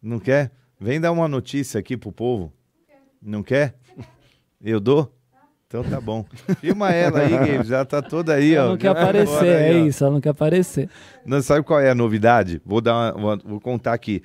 [0.02, 0.50] Não quer?
[0.80, 2.52] Vem dar uma notícia aqui pro povo.
[3.20, 3.74] Não quer?
[4.62, 5.12] Eu dou?
[5.66, 6.24] Então tá bom.
[6.60, 7.68] Filma ela aí, Gabe.
[7.68, 8.60] Já tá toda aí, ó.
[8.60, 9.86] Ela não quer tá aparecer, aí, é ó.
[9.86, 10.88] isso, ela não quer aparecer.
[11.26, 12.62] Não sabe qual é a novidade?
[12.64, 14.22] Vou dar uma- vou contar aqui.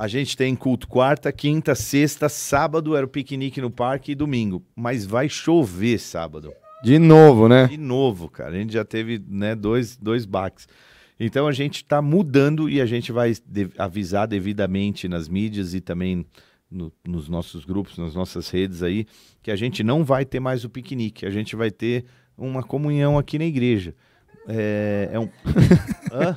[0.00, 4.64] A gente tem culto quarta, quinta, sexta, sábado era o piquenique no parque e domingo.
[4.74, 6.50] Mas vai chover sábado.
[6.82, 7.66] De novo, né?
[7.66, 8.56] De novo, cara.
[8.56, 10.66] A gente já teve né, dois, dois baques.
[11.20, 15.82] Então a gente está mudando e a gente vai de- avisar devidamente nas mídias e
[15.82, 16.24] também
[16.70, 19.04] no- nos nossos grupos, nas nossas redes aí,
[19.42, 21.26] que a gente não vai ter mais o piquenique.
[21.26, 22.06] A gente vai ter
[22.38, 23.94] uma comunhão aqui na igreja.
[24.48, 25.28] É, é um.
[26.10, 26.36] Hã?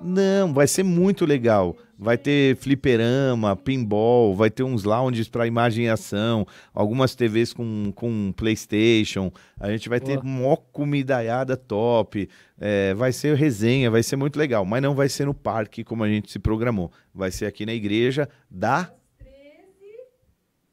[0.00, 1.76] Não, vai ser muito legal.
[1.98, 7.92] Vai ter fliperama, pinball, vai ter uns lounges para imagem e ação, algumas TVs com,
[7.94, 9.30] com PlayStation.
[9.58, 10.24] A gente vai ter Boa.
[10.24, 12.26] mó comidaiada top.
[12.58, 14.64] É, vai ser resenha, vai ser muito legal.
[14.64, 16.90] Mas não vai ser no parque como a gente se programou.
[17.14, 19.60] Vai ser aqui na igreja da, 13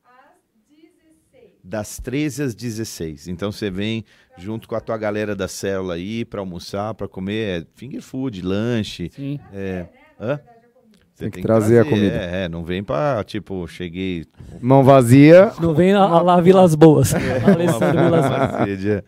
[0.06, 1.57] às 16.
[1.68, 3.28] Das 13 às 16.
[3.28, 4.06] Então você vem
[4.38, 8.42] junto com a tua galera da célula aí para almoçar, para comer é, finger food,
[8.42, 9.12] lanche.
[9.14, 9.40] Sim.
[9.54, 9.86] É,
[10.20, 10.40] hã?
[11.14, 12.16] Você Tem que trazer a comida.
[12.16, 14.26] É, é, não vem pra, tipo, cheguei.
[14.62, 15.52] Mão vazia.
[15.60, 17.14] Não vem lá, lá Vilas Boas.
[17.14, 18.86] Alessandro Vilas Boas.
[18.86, 19.04] é.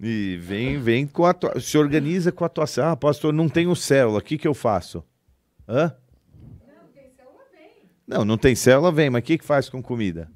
[0.00, 2.88] E vem, vem com a tua, se organiza com a atuação.
[2.88, 5.04] Ah, pastor, não tenho célula, o que que eu faço?
[5.68, 5.92] Hã?
[6.64, 7.70] Não, tem célula vem.
[8.06, 10.28] Não, não tem célula, vem, mas o que que faz com comida?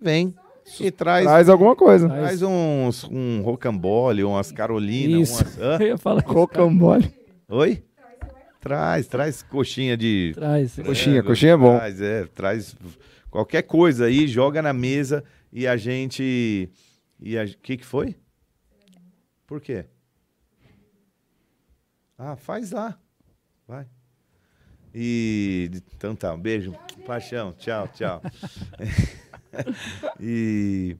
[0.00, 0.34] Vem.
[0.80, 2.08] E traz, Traz alguma coisa.
[2.08, 5.42] traz uns, um rocambole, umas carolinas, Isso.
[5.44, 5.58] umas...
[5.58, 5.76] Hã?
[5.80, 6.22] Eu ia falar.
[6.22, 7.12] Rocambole.
[7.48, 7.84] Oi?
[8.60, 10.32] Traz, traz coxinha de...
[10.34, 10.76] Traz.
[10.76, 11.76] Coxinha, coxinha é bom.
[11.76, 12.76] Traz, é, traz
[13.30, 16.68] qualquer coisa aí, joga na mesa e a gente.
[17.20, 18.16] E o que, que foi?
[19.46, 19.84] Por quê?
[22.18, 22.98] Ah, faz lá.
[23.68, 23.86] Vai.
[24.92, 26.74] E então tá, um beijo,
[27.06, 28.22] paixão, tchau, tchau.
[30.20, 30.96] e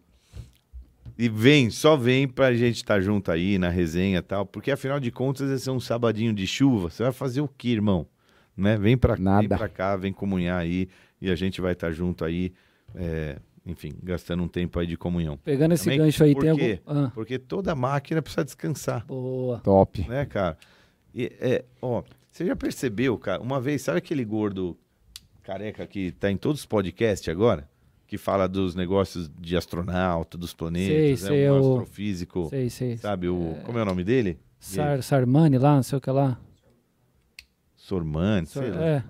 [1.18, 5.00] e vem, só vem pra gente estar junto aí na resenha e tal, porque afinal
[5.00, 6.90] de contas esse é um sabadinho de chuva.
[6.90, 8.06] Você vai fazer o quê, irmão?
[8.54, 8.76] Né?
[8.76, 9.56] Vem pra, vem Nada.
[9.56, 10.88] pra cá, vem comunhar aí
[11.20, 12.52] e a gente vai estar junto aí,
[12.94, 15.38] é, enfim, gastando um tempo aí de comunhão.
[15.38, 16.76] Pegando esse Também, gancho aí, tem algum.
[16.86, 19.58] Ah, Porque toda máquina precisa descansar boa.
[19.60, 20.06] Top.
[20.06, 20.58] né, cara?
[21.14, 23.40] E, é, ó, você já percebeu, cara?
[23.40, 24.76] Uma vez, sabe aquele gordo
[25.42, 27.66] careca que tá em todos os podcasts agora?
[28.06, 31.16] Que fala dos negócios de astronauta, dos planetas, Sei, né?
[31.16, 32.96] sei, um o- astrofísico, Sei, sei.
[32.96, 33.28] sabe?
[33.28, 34.38] O, Como é o nome dele?
[34.60, 36.38] Sar, Sarmani lá, não sei o que lá.
[37.76, 38.84] Sormani, sei lá.
[38.84, 39.04] É.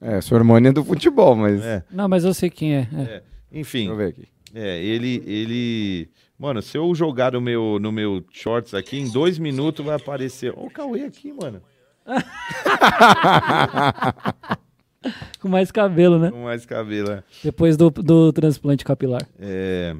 [0.00, 1.62] É, irmã é do futebol, mas.
[1.64, 2.88] É, Não, mas eu sei quem é.
[2.92, 3.02] é.
[3.02, 3.22] é.
[3.50, 4.28] Enfim, Deixa eu ver aqui.
[4.54, 6.10] é, ele, ele...
[6.38, 10.52] Mano, se eu jogar no meu, no meu shorts aqui, em dois minutos vai aparecer...
[10.56, 11.62] Ó o Cauê aqui, mano.
[15.40, 16.30] Com mais cabelo, né?
[16.30, 17.22] Com mais cabelo, é.
[17.42, 19.26] Depois do, do transplante capilar.
[19.38, 19.94] É,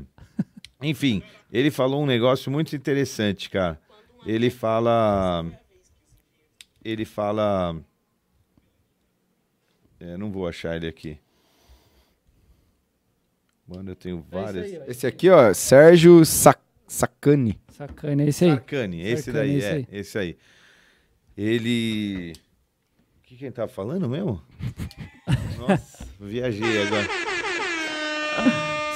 [0.83, 3.79] Enfim, ele falou um negócio muito interessante, cara.
[4.27, 5.45] Ele fala.
[6.85, 7.77] Ele fala.
[10.01, 11.19] É, não vou achar ele aqui.
[13.67, 14.65] Mano, eu tenho várias.
[14.65, 14.91] aí, ó.
[14.91, 17.59] Esse aqui, ó, Sérgio Sac Sacani.
[17.69, 18.51] Sacana, é esse aí.
[18.51, 19.87] Sarcani, esse daí, esse é, aí.
[19.91, 20.37] esse aí.
[21.37, 22.33] Ele.
[23.35, 24.41] O que, que ele tava falando mesmo?
[25.59, 27.05] Nossa, viajei agora.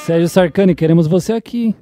[0.06, 1.74] Sérgio Sarcani, queremos você aqui.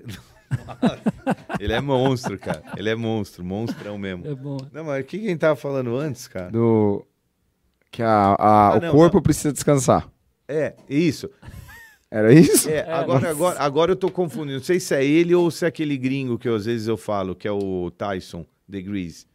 [1.61, 2.63] Ele é monstro, cara.
[2.75, 4.27] Ele é monstro, monstrão mesmo.
[4.27, 4.57] É bom.
[4.73, 6.51] Não, mas o que, que a gente tava falando antes, cara?
[6.51, 7.05] Do.
[7.91, 9.23] Que a, a- Ah, o não, corpo não.
[9.23, 10.09] precisa descansar.
[10.49, 11.29] É, isso.
[12.11, 12.71] Era isso?
[12.71, 14.55] É, agora, agora, agora eu tô confundindo.
[14.59, 16.97] Não sei se é ele ou se é aquele gringo que eu, às vezes eu
[16.97, 19.27] falo, que é o Tyson Degrees.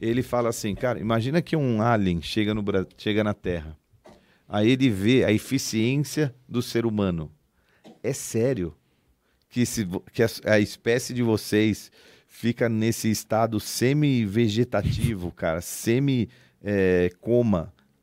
[0.00, 2.64] Ele fala assim, cara, imagina que um alien chega, no,
[2.96, 3.76] chega na Terra.
[4.48, 7.30] Aí ele vê a eficiência do ser humano.
[8.02, 8.74] É sério
[9.50, 11.90] que, se, que a, a espécie de vocês
[12.26, 16.30] fica nesse estado semi-vegetativo, cara, semi-coma,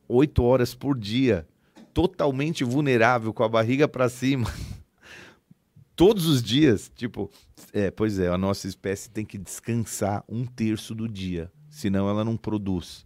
[0.08, 1.48] oito horas por dia,
[1.93, 4.52] totalmente vulnerável, com a barriga para cima,
[5.96, 6.91] todos os dias.
[6.96, 7.32] Tipo,
[7.72, 12.24] é, pois é, a nossa espécie tem que descansar um terço do dia, senão ela
[12.24, 13.06] não produz.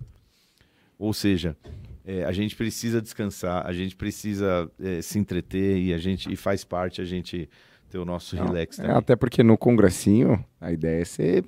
[0.97, 1.57] Ou seja,
[2.05, 6.35] é, a gente precisa descansar, a gente precisa é, se entreter e a gente e
[6.35, 7.49] faz parte a gente
[7.89, 8.97] ter o nosso Não, relax é, também.
[8.97, 11.43] até porque no congressinho, a ideia é ser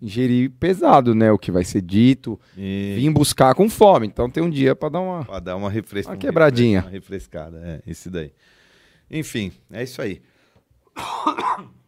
[0.00, 1.30] ingerir pesado, né?
[1.32, 4.06] O que vai ser dito, E vir buscar com fome.
[4.06, 5.24] Então tem um dia pra dar uma.
[5.24, 6.78] pra dar uma refresca, Uma um quebradinha.
[6.80, 8.32] refres- Uma refrescada, é, esse daí.
[9.10, 10.22] Enfim, é isso aí.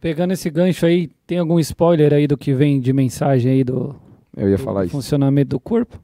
[0.01, 3.95] Pegando esse gancho aí, tem algum spoiler aí do que vem de mensagem aí do,
[4.41, 4.93] Eu ia do falar isso.
[4.93, 6.03] funcionamento do corpo?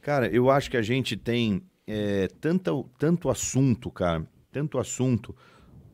[0.00, 5.34] Cara, eu acho que a gente tem é, tanto, tanto assunto, cara, tanto assunto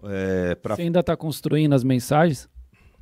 [0.02, 2.48] é, para Você ainda tá construindo as mensagens?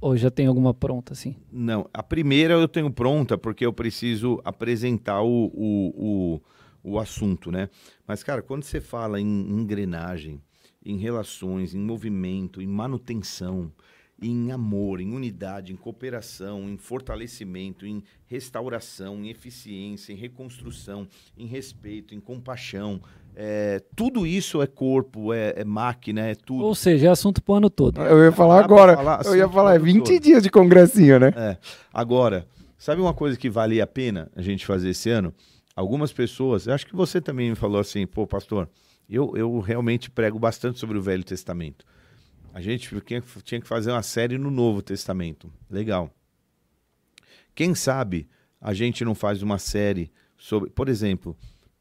[0.00, 1.34] Ou já tem alguma pronta, assim?
[1.50, 6.40] Não, a primeira eu tenho pronta porque eu preciso apresentar o, o,
[6.82, 7.70] o, o assunto, né?
[8.06, 10.42] Mas, cara, quando você fala em engrenagem,
[10.84, 13.72] em relações, em movimento, em manutenção,
[14.20, 21.06] em amor, em unidade, em cooperação, em fortalecimento, em restauração, em eficiência, em reconstrução,
[21.36, 23.00] em respeito, em compaixão,
[23.36, 26.64] é, tudo isso é corpo, é, é máquina, é tudo.
[26.64, 28.00] Ou seja, é assunto pro ano todo.
[28.00, 28.96] Eu ia falar Dá agora.
[28.96, 29.84] falar eu ia falar, é todo.
[29.86, 31.32] 20 dias de congressinho, né?
[31.36, 31.56] É.
[31.92, 32.46] Agora,
[32.78, 35.34] sabe uma coisa que valia a pena a gente fazer esse ano?
[35.74, 38.68] Algumas pessoas, acho que você também me falou assim, pô, pastor,
[39.10, 41.84] eu, eu realmente prego bastante sobre o Velho Testamento.
[42.54, 43.20] A gente tinha,
[43.60, 45.52] que- fazer uma série no Novo Testamento.
[45.68, 46.08] Legal.
[47.52, 48.28] Quem sabe
[48.60, 51.36] a gente não faz uma série sobre, por exemplo,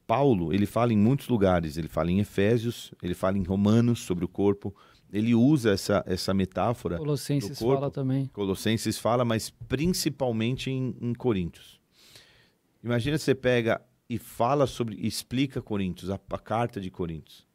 [0.08, 4.26] Paulo, ele fala em muitos lugares, ele fala em Efésios, ele fala em Romanos sobre
[4.26, 4.76] o corpo,
[5.12, 8.26] ele usa essa, essa metáfora Colossenses fala também.
[8.34, 11.80] Colossenses fala, mas principalmente em, em Coríntios.
[12.84, 17.48] Imagina você pega e fala sobre, explica Coríntios, a, a carta de Coríntios.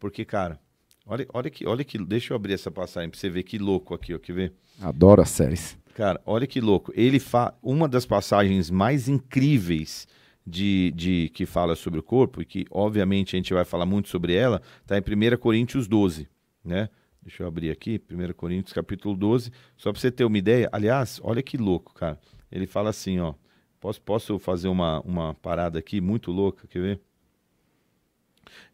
[0.00, 0.60] Porque, cara,
[1.06, 3.94] olha, olha que, olha que, deixa eu abrir essa passagem para você ver que louco
[3.94, 4.52] aqui, ó, quer ver?
[4.80, 5.78] Adoro as séries.
[5.94, 6.92] Cara, olha que louco.
[6.94, 7.54] Ele fa...
[7.62, 10.06] uma das passagens mais incríveis
[10.46, 14.08] de, de que fala sobre o corpo e que obviamente a gente vai falar muito
[14.08, 16.28] sobre ela, está em 1 Coríntios 12,
[16.64, 16.88] né?
[17.22, 20.68] Deixa eu abrir aqui, 1 Coríntios capítulo 12, só para você ter uma ideia.
[20.72, 22.18] Aliás, olha que louco, cara.
[22.50, 23.34] Ele fala assim, ó.
[23.78, 27.00] Posso, posso fazer uma, uma parada aqui muito louca, quer ver?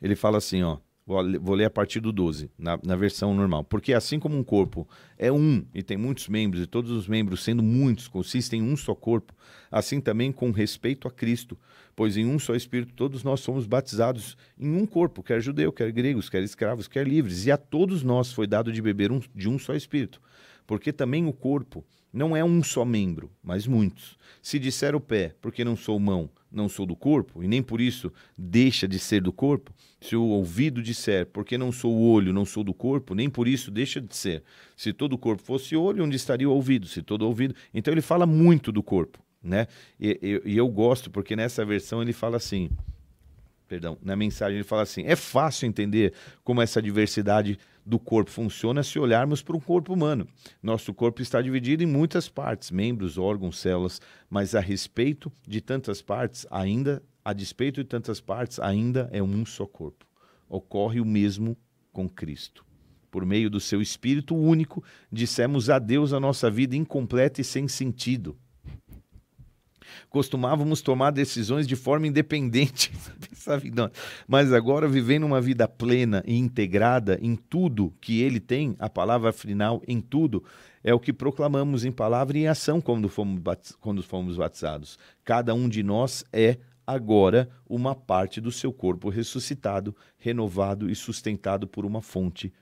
[0.01, 0.79] Ele fala assim, ó.
[1.07, 3.63] Vou, le- vou ler a partir do 12, na, na versão normal.
[3.63, 7.45] Porque assim como um corpo é um e tem muitos membros, e todos os membros,
[7.45, 9.33] sendo muitos, consistem em um só corpo,
[9.71, 11.57] assim também com respeito a Cristo.
[11.95, 15.93] Pois em um só Espírito todos nós somos batizados em um corpo, quer judeu, quer
[15.93, 17.47] gregos, quer escravos, quer livres.
[17.47, 20.21] E a todos nós foi dado de beber um- de um só Espírito.
[20.67, 21.85] Porque também o corpo
[22.17, 24.17] não é um só membro, mas muitos.
[24.43, 27.81] Se disser o pé, porque não sou mão, não sou do corpo, e nem por
[27.81, 32.33] isso deixa de ser do corpo, se o ouvido disser, porque não sou o olho,
[32.33, 34.43] não sou do corpo, nem por isso deixa de ser.
[34.77, 36.87] Se todo o corpo fosse olho, onde estaria o ouvido?
[36.87, 37.55] Se todo ouvido.
[37.75, 39.67] Então ele fala muito do corpo, né?
[40.01, 42.71] E, e- e eu gosto, porque nessa versão ele fala assim.
[43.69, 46.13] Perdão, na mensagem ele fala assim: é fácil entender
[46.45, 50.27] como essa diversidade do corpo funciona se olharmos para um corpo humano.
[50.61, 56.03] Nosso corpo está dividido em muitas partes, membros, órgãos, células, mas a respeito de tantas
[56.03, 60.05] partes, ainda, a despeito de tantas partes, ainda é um só corpo.
[60.49, 61.57] Ocorre o mesmo
[61.93, 62.67] com Cristo.
[63.09, 68.37] Por meio do seu Espírito único, dissemos adeus à nossa vida incompleta e sem sentido.
[70.09, 72.93] Costumávamos tomar decisões de forma independente,
[74.27, 79.33] mas agora vivendo uma vida plena e integrada em tudo que ele tem, a palavra
[79.33, 80.43] final em tudo,
[80.83, 83.41] é o que proclamamos em palavra e em ação quando fomos,
[83.81, 84.99] quando fomos batizados.
[85.25, 91.67] Cada um de nós é agora uma parte do seu corpo ressuscitado, renovado e sustentado
[91.67, 92.53] por uma fonte,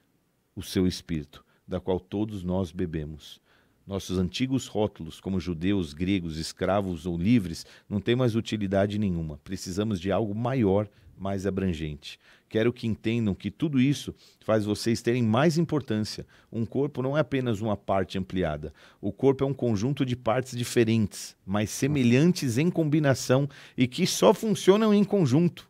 [0.57, 3.44] o seu espírito, da qual todos nós bebemos.
[3.87, 9.39] Nossos antigos rótulos, como judeus, gregos, escravos ou livres, não têm mais utilidade nenhuma.
[9.45, 12.19] Precisamos de algo maior, mais abrangente.
[12.49, 16.27] Quero que entendam que tudo isso faz vocês terem mais importância.
[16.51, 18.73] Um corpo não é apenas uma parte ampliada.
[19.01, 24.33] O corpo é um conjunto de partes diferentes, mas semelhantes em combinação e que só
[24.33, 25.69] funcionam em conjunto.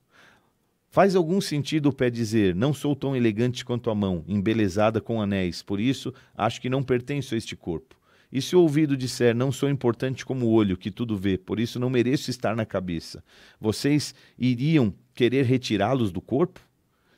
[0.88, 5.20] Faz algum sentido o pé dizer: Não sou tão elegante quanto a mão, embelezada com
[5.20, 7.96] anéis, por isso acho que não pertenço a este corpo.
[8.34, 11.60] E se o ouvido disser: Não sou importante como o olho, que tudo vê, por
[11.60, 13.22] isso não mereço estar na cabeça,
[13.60, 16.60] vocês iriam querer retirá-los do corpo?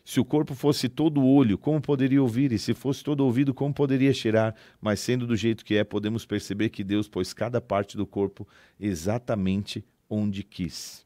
[0.04, 2.52] Se o corpo fosse todo olho, como poderia ouvir?
[2.52, 4.54] E se fosse todo ouvido, como poderia cheirar?
[4.80, 8.46] Mas sendo do jeito que é, podemos perceber que Deus pôs cada parte do corpo
[8.78, 11.04] exatamente onde quis.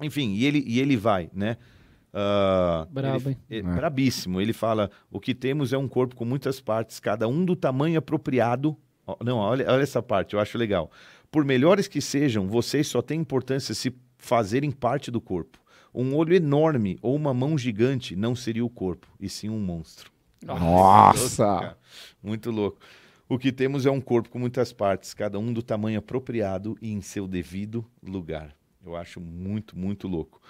[0.00, 1.56] Enfim, e ele, e ele vai, né?
[2.16, 3.36] Ah, Brabo, ele- hein?
[3.50, 3.62] é, É.
[3.62, 4.40] Brabíssimo.
[4.40, 7.98] Ele fala: o que temos é um corpo com muitas partes, cada um do tamanho
[7.98, 8.76] apropriado.
[9.22, 10.90] Não, olha, olha essa parte, eu acho legal.
[11.30, 15.58] Por melhores que sejam, vocês só têm importância se fazerem parte do corpo.
[15.92, 20.10] Um olho enorme ou uma mão gigante não seria o corpo, e sim um monstro.
[20.44, 21.44] Nossa!
[21.44, 21.78] Cara,
[22.22, 22.78] Muito louco.
[23.28, 26.92] O que temos é um corpo com muitas partes, cada um do tamanho apropriado e
[26.92, 28.54] em seu devido lugar.
[28.84, 30.40] Eu acho muito, muito louco.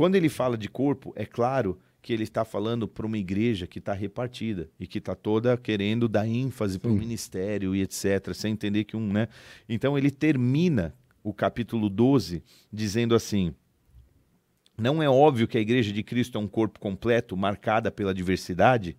[0.00, 3.78] Quando ele fala de corpo, é claro que ele está falando para uma igreja que
[3.78, 8.32] está repartida e que está toda querendo dar ênfase para o ministério e etc.
[8.32, 9.28] Sem entender que um, né?
[9.68, 12.42] Então ele termina o capítulo 12
[12.72, 13.54] dizendo assim:
[14.74, 18.96] Não é óbvio que a igreja de Cristo é um corpo completo, marcada pela diversidade?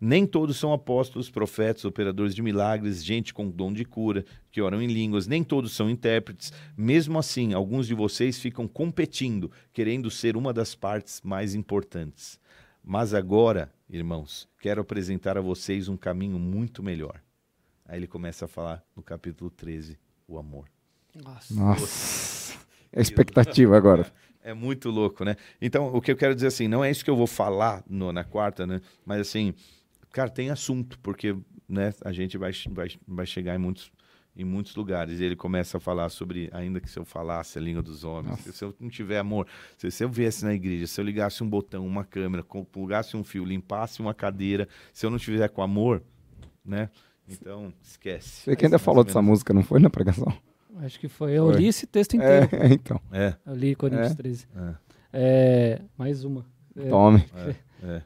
[0.00, 4.80] Nem todos são apóstolos, profetas, operadores de milagres, gente com dom de cura, que oram
[4.80, 6.52] em línguas, nem todos são intérpretes.
[6.76, 12.38] Mesmo assim, alguns de vocês ficam competindo, querendo ser uma das partes mais importantes.
[12.84, 17.20] Mas agora, irmãos, quero apresentar a vocês um caminho muito melhor.
[17.84, 20.66] Aí ele começa a falar no capítulo 13, o amor.
[21.14, 21.54] Nossa.
[21.54, 22.54] Nossa!
[22.92, 24.10] É a expectativa agora.
[24.40, 25.36] É muito louco, né?
[25.60, 28.12] Então, o que eu quero dizer assim, não é isso que eu vou falar no-
[28.12, 28.80] na quarta, né?
[29.04, 29.52] Mas assim,
[30.12, 31.36] cara, tem assunto, porque
[31.68, 33.90] né, a gente vai, vai, vai chegar em muitos,
[34.36, 35.20] em muitos lugares.
[35.20, 38.30] E ele começa a falar sobre, ainda que se eu falasse a língua dos homens,
[38.30, 38.52] Nossa.
[38.52, 39.46] se eu não tiver amor,
[39.76, 43.24] se, se eu viesse na igreja, se eu ligasse um botão, uma câmera, plugasse um
[43.24, 46.02] fio, limpasse uma cadeira, se eu não tiver com amor,
[46.64, 46.90] né?
[47.28, 48.44] Então, esquece.
[48.44, 50.32] Você que ainda falou ou dessa música, não foi na pregação?
[50.80, 51.32] Acho que foi.
[51.32, 51.56] Eu Foi.
[51.56, 52.48] li esse texto inteiro.
[52.52, 53.00] É, então.
[53.10, 54.14] É, Eu li Coríntios É.
[54.14, 54.48] 13.
[54.56, 54.74] é,
[55.12, 56.46] É, mais uma.
[56.76, 57.24] É, Tome.
[57.34, 57.54] é,
[57.86, 58.02] é.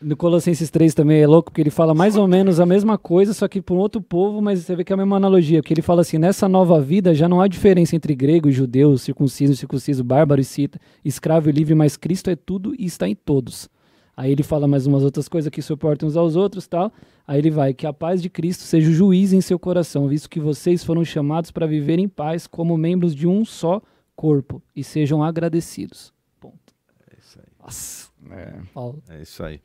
[0.00, 3.34] No Colossenses 3 também é louco, porque ele fala mais ou menos a mesma coisa,
[3.34, 5.74] só que para um outro povo, mas você vê que é a mesma analogia, porque
[5.74, 9.52] ele fala assim, nessa nova vida já não há diferença entre grego e judeu, circunciso
[9.52, 13.14] e circunciso, bárbaro e cita, escravo e livre, mas Cristo é tudo e está em
[13.14, 13.68] todos.
[14.16, 16.92] Aí ele fala mais umas outras coisas que suportam uns aos outros tal.
[17.26, 20.28] Aí ele vai, que a paz de Cristo seja o juiz em seu coração, visto
[20.28, 23.80] que vocês foram chamados para viver em paz como membros de um só
[24.16, 26.12] corpo, e sejam agradecidos.
[26.38, 26.74] Ponto.
[27.10, 27.46] É isso aí.
[27.58, 28.52] Nossa, É.
[28.74, 29.02] Paulo.
[29.08, 29.60] É isso aí.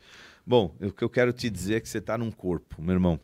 [0.46, 3.20] Bom, o que eu quero te dizer é que você está num corpo, meu irmão.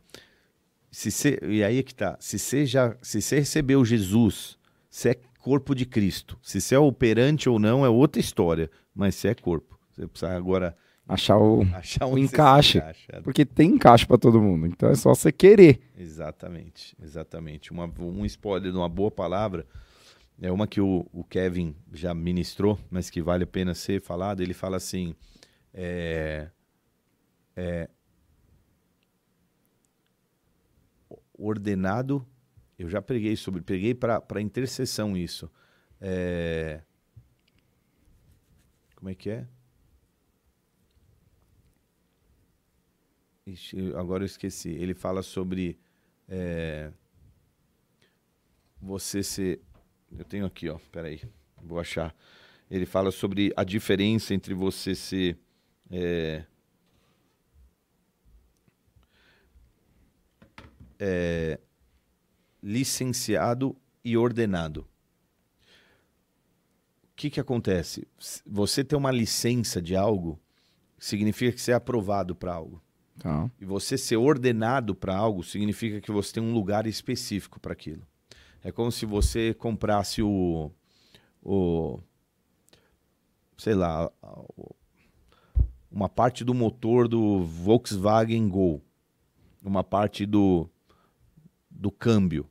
[0.92, 2.18] Se você, e aí é que tá.
[2.20, 4.58] Se você, já, se você recebeu Jesus,
[4.90, 6.38] você é corpo de Cristo.
[6.42, 8.70] Se você é operante ou não, é outra história.
[8.94, 9.80] Mas você é corpo.
[9.92, 10.76] Você precisa agora
[11.08, 11.62] achar o.
[11.74, 12.80] Achar O encaixe.
[12.80, 13.22] encaixa.
[13.24, 14.66] Porque tem encaixe pra todo mundo.
[14.68, 15.80] Então é só você querer.
[15.98, 17.72] Exatamente, exatamente.
[17.72, 19.66] Uma, um spoiler de uma boa palavra
[20.42, 24.42] é uma que o, o Kevin já ministrou, mas que vale a pena ser falado.
[24.42, 25.16] Ele fala assim:
[25.74, 26.50] é,
[27.56, 27.90] é,
[31.34, 32.26] ordenado.
[32.78, 35.50] Eu já preguei sobre, preguei para intercessão isso.
[36.00, 36.82] É,
[38.96, 39.48] como é que é?
[43.46, 44.70] Ixi, agora eu esqueci.
[44.70, 45.80] Ele fala sobre
[46.28, 46.92] é,
[48.82, 49.62] você ser.
[50.18, 50.78] Eu tenho aqui, ó.
[50.92, 51.22] Peraí,
[51.62, 52.16] vou achar.
[52.70, 55.38] Ele fala sobre a diferença entre você ser.
[55.90, 56.46] é,
[61.00, 61.60] é,
[62.62, 64.82] licenciado e ordenado.
[67.04, 68.08] O que, que acontece?
[68.46, 70.40] Você ter uma licença de algo
[70.98, 72.82] significa que você é aprovado para algo.
[73.18, 73.50] Tá.
[73.60, 78.08] E você ser ordenado para algo significa que você tem um lugar específico para aquilo.
[78.64, 80.72] É como se você comprasse o,
[81.44, 82.00] o
[83.58, 84.12] sei lá,
[85.92, 88.82] uma parte do motor do Volkswagen Gol,
[89.64, 90.70] uma parte do
[91.70, 92.48] do câmbio.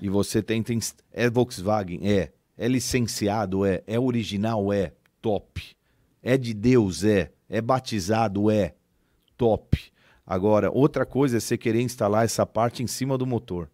[0.00, 0.72] E você tenta
[1.12, 5.76] é Volkswagen, é, é licenciado, é, é original, é top.
[6.22, 8.74] É de Deus, é, é batizado, é
[9.36, 9.92] top.
[10.26, 13.70] Agora, outra coisa é você querer instalar essa parte em cima do motor.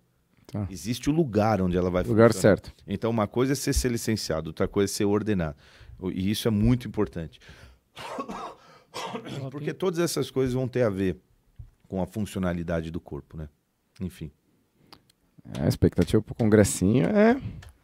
[0.54, 0.68] Tá.
[0.70, 2.58] Existe o lugar onde ela vai Lugar funcionar.
[2.58, 2.72] certo.
[2.86, 5.56] Então, uma coisa é ser, ser licenciado, outra coisa é ser ordenado.
[5.98, 7.40] O- E isso é muito importante.
[9.50, 11.16] Porque todas essas coisas vão ter a ver
[11.88, 13.48] com a funcionalidade do corpo, né?
[14.00, 14.30] Enfim.
[15.58, 17.36] É, a expectativa pro congressinho é,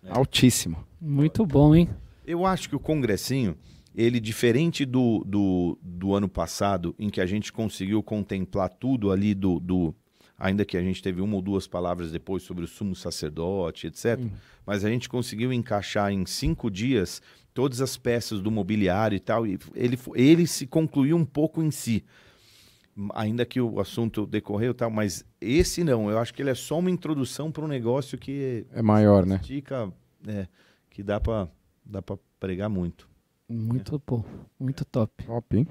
[0.08, 0.78] altíssima.
[1.00, 1.88] Muito bom, hein?
[2.24, 3.56] Eu acho que o congressinho,
[3.94, 9.34] ele diferente do, do, do ano passado, em que a gente conseguiu contemplar tudo ali
[9.34, 9.92] do, do.
[10.40, 14.18] Ainda que a gente teve uma ou duas palavras depois sobre o sumo sacerdote, etc.
[14.64, 17.20] Mas a gente conseguiu encaixar em cinco dias
[17.52, 19.46] todas as peças do mobiliário e tal.
[19.46, 22.02] E ele, ele se concluiu um pouco em si.
[23.14, 26.54] Ainda que o assunto decorreu e tal, mas esse não, eu acho que ele é
[26.54, 29.36] só uma introdução para um negócio que É maior, né?
[29.36, 29.92] estica,
[30.26, 30.48] é,
[30.88, 31.48] que dá para
[31.84, 33.08] dá para pregar muito.
[33.48, 34.24] Muito bom.
[34.58, 35.24] Muito top.
[35.24, 35.66] Top, hein?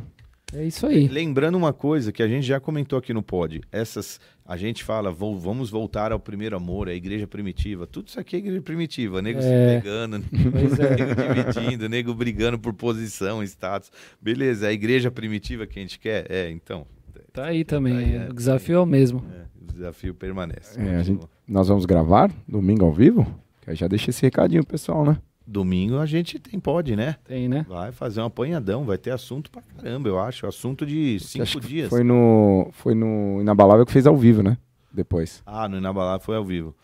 [0.54, 1.08] É isso aí.
[1.08, 5.12] Lembrando uma coisa que a gente já comentou aqui no pod, essas a gente fala,
[5.12, 7.86] "Vo- vamos voltar ao primeiro amor, à igreja primitiva.
[7.86, 9.80] Tudo isso aqui é igreja primitiva, nego se É.
[9.80, 10.96] pegando, Pois é.
[10.96, 11.16] nego
[11.54, 13.92] dividindo, nego brigando por posição, status.
[14.20, 16.26] Beleza, é a igreja primitiva que a gente quer?
[16.32, 16.86] É, então,
[17.32, 17.94] Tá aí também.
[17.94, 19.24] Tá aí, é, o desafio é o mesmo.
[19.32, 20.80] é, o desafio permanece.
[20.82, 23.24] É, a gente- Nós vamos gravar domingo ao vivo?
[23.62, 25.18] Que aí já deixa esse recadinho, pessoal, né?
[25.50, 27.16] Domingo a gente tem pod, né?
[27.24, 27.66] Tem, né?
[27.68, 30.46] Vai fazer um apanhadão, vai ter assunto pra caramba, eu acho.
[30.46, 31.90] Assunto de Acho cinco que dias.
[31.90, 34.60] Foi no, foi no Inabalável que fez ao vivo, né?
[34.94, 35.42] Depois.
[35.46, 36.76] Ah, no Inabalável foi ao vivo.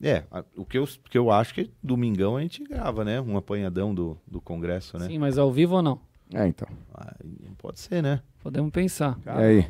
[0.00, 0.22] É,
[0.56, 3.20] o que eu, que eu acho que domingão a gente grava, né?
[3.20, 5.08] Um apanhadão do, do Congresso, né?
[5.08, 6.00] Sim, mas ao vivo ou não?
[6.32, 6.68] É, então.
[6.94, 7.16] Ah,
[7.56, 8.22] pode ser, né?
[8.40, 9.18] Podemos pensar.
[9.26, 9.66] E aí?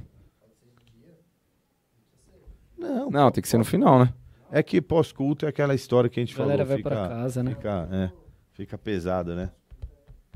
[2.77, 4.13] Não, Não, tem que ser no final, né?
[4.51, 6.69] É que pós-culto é aquela história que a gente A galera falou.
[6.69, 7.51] vai fica, pra casa, né?
[7.55, 8.11] Fica, é,
[8.53, 9.51] fica pesado, né?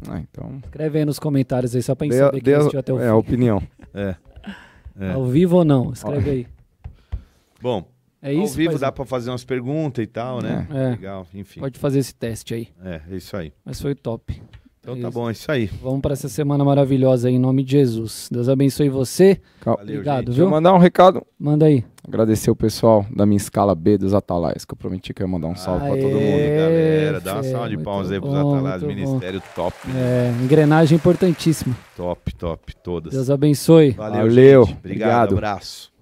[0.09, 0.61] Ah, então.
[0.65, 3.17] Escreve aí nos comentários aí, só pra saber quem assistiu até o é, a fim.
[3.19, 3.63] opinião.
[3.95, 4.17] É.
[4.99, 5.13] é.
[5.13, 5.93] Ao vivo ou não?
[5.93, 6.47] Escreve aí.
[7.61, 7.87] Bom,
[8.23, 8.57] É ao isso?
[8.57, 8.89] vivo paizão?
[8.89, 10.67] dá pra fazer umas perguntas e tal, né?
[10.71, 10.91] É.
[10.91, 11.61] Legal, enfim.
[11.61, 12.69] Pode fazer esse teste aí.
[12.83, 13.53] É, é isso aí.
[13.65, 14.43] Mas foi top.
[14.83, 15.09] Então tá isso.
[15.09, 15.67] tá bom, é isso aí.
[15.81, 18.29] Vamos para essa semana maravilhosa aí, em nome de Jesus.
[18.33, 19.41] Deus abençoe você.
[19.65, 20.25] Valeu, Obrigado, gente.
[20.25, 20.35] viu?
[20.35, 21.25] Deixa eu mandar um recado.
[21.39, 21.85] Manda aí.
[22.05, 25.31] Agradecer o pessoal da minha escala B dos Atalais, que eu prometi que eu ia
[25.31, 26.57] mandar um salve para todo mundo.
[26.57, 29.47] Galera, dá uma salva de palmas aí pros bom, Atalais, ministério bom.
[29.55, 29.77] top.
[29.87, 29.95] Né?
[29.95, 31.77] É, engrenagem importantíssima.
[31.97, 33.13] Top, top, todas.
[33.13, 33.93] Deus abençoe.
[33.93, 34.63] Valeu, Valeu.
[34.63, 35.93] Obrigado, Obrigado, abraço.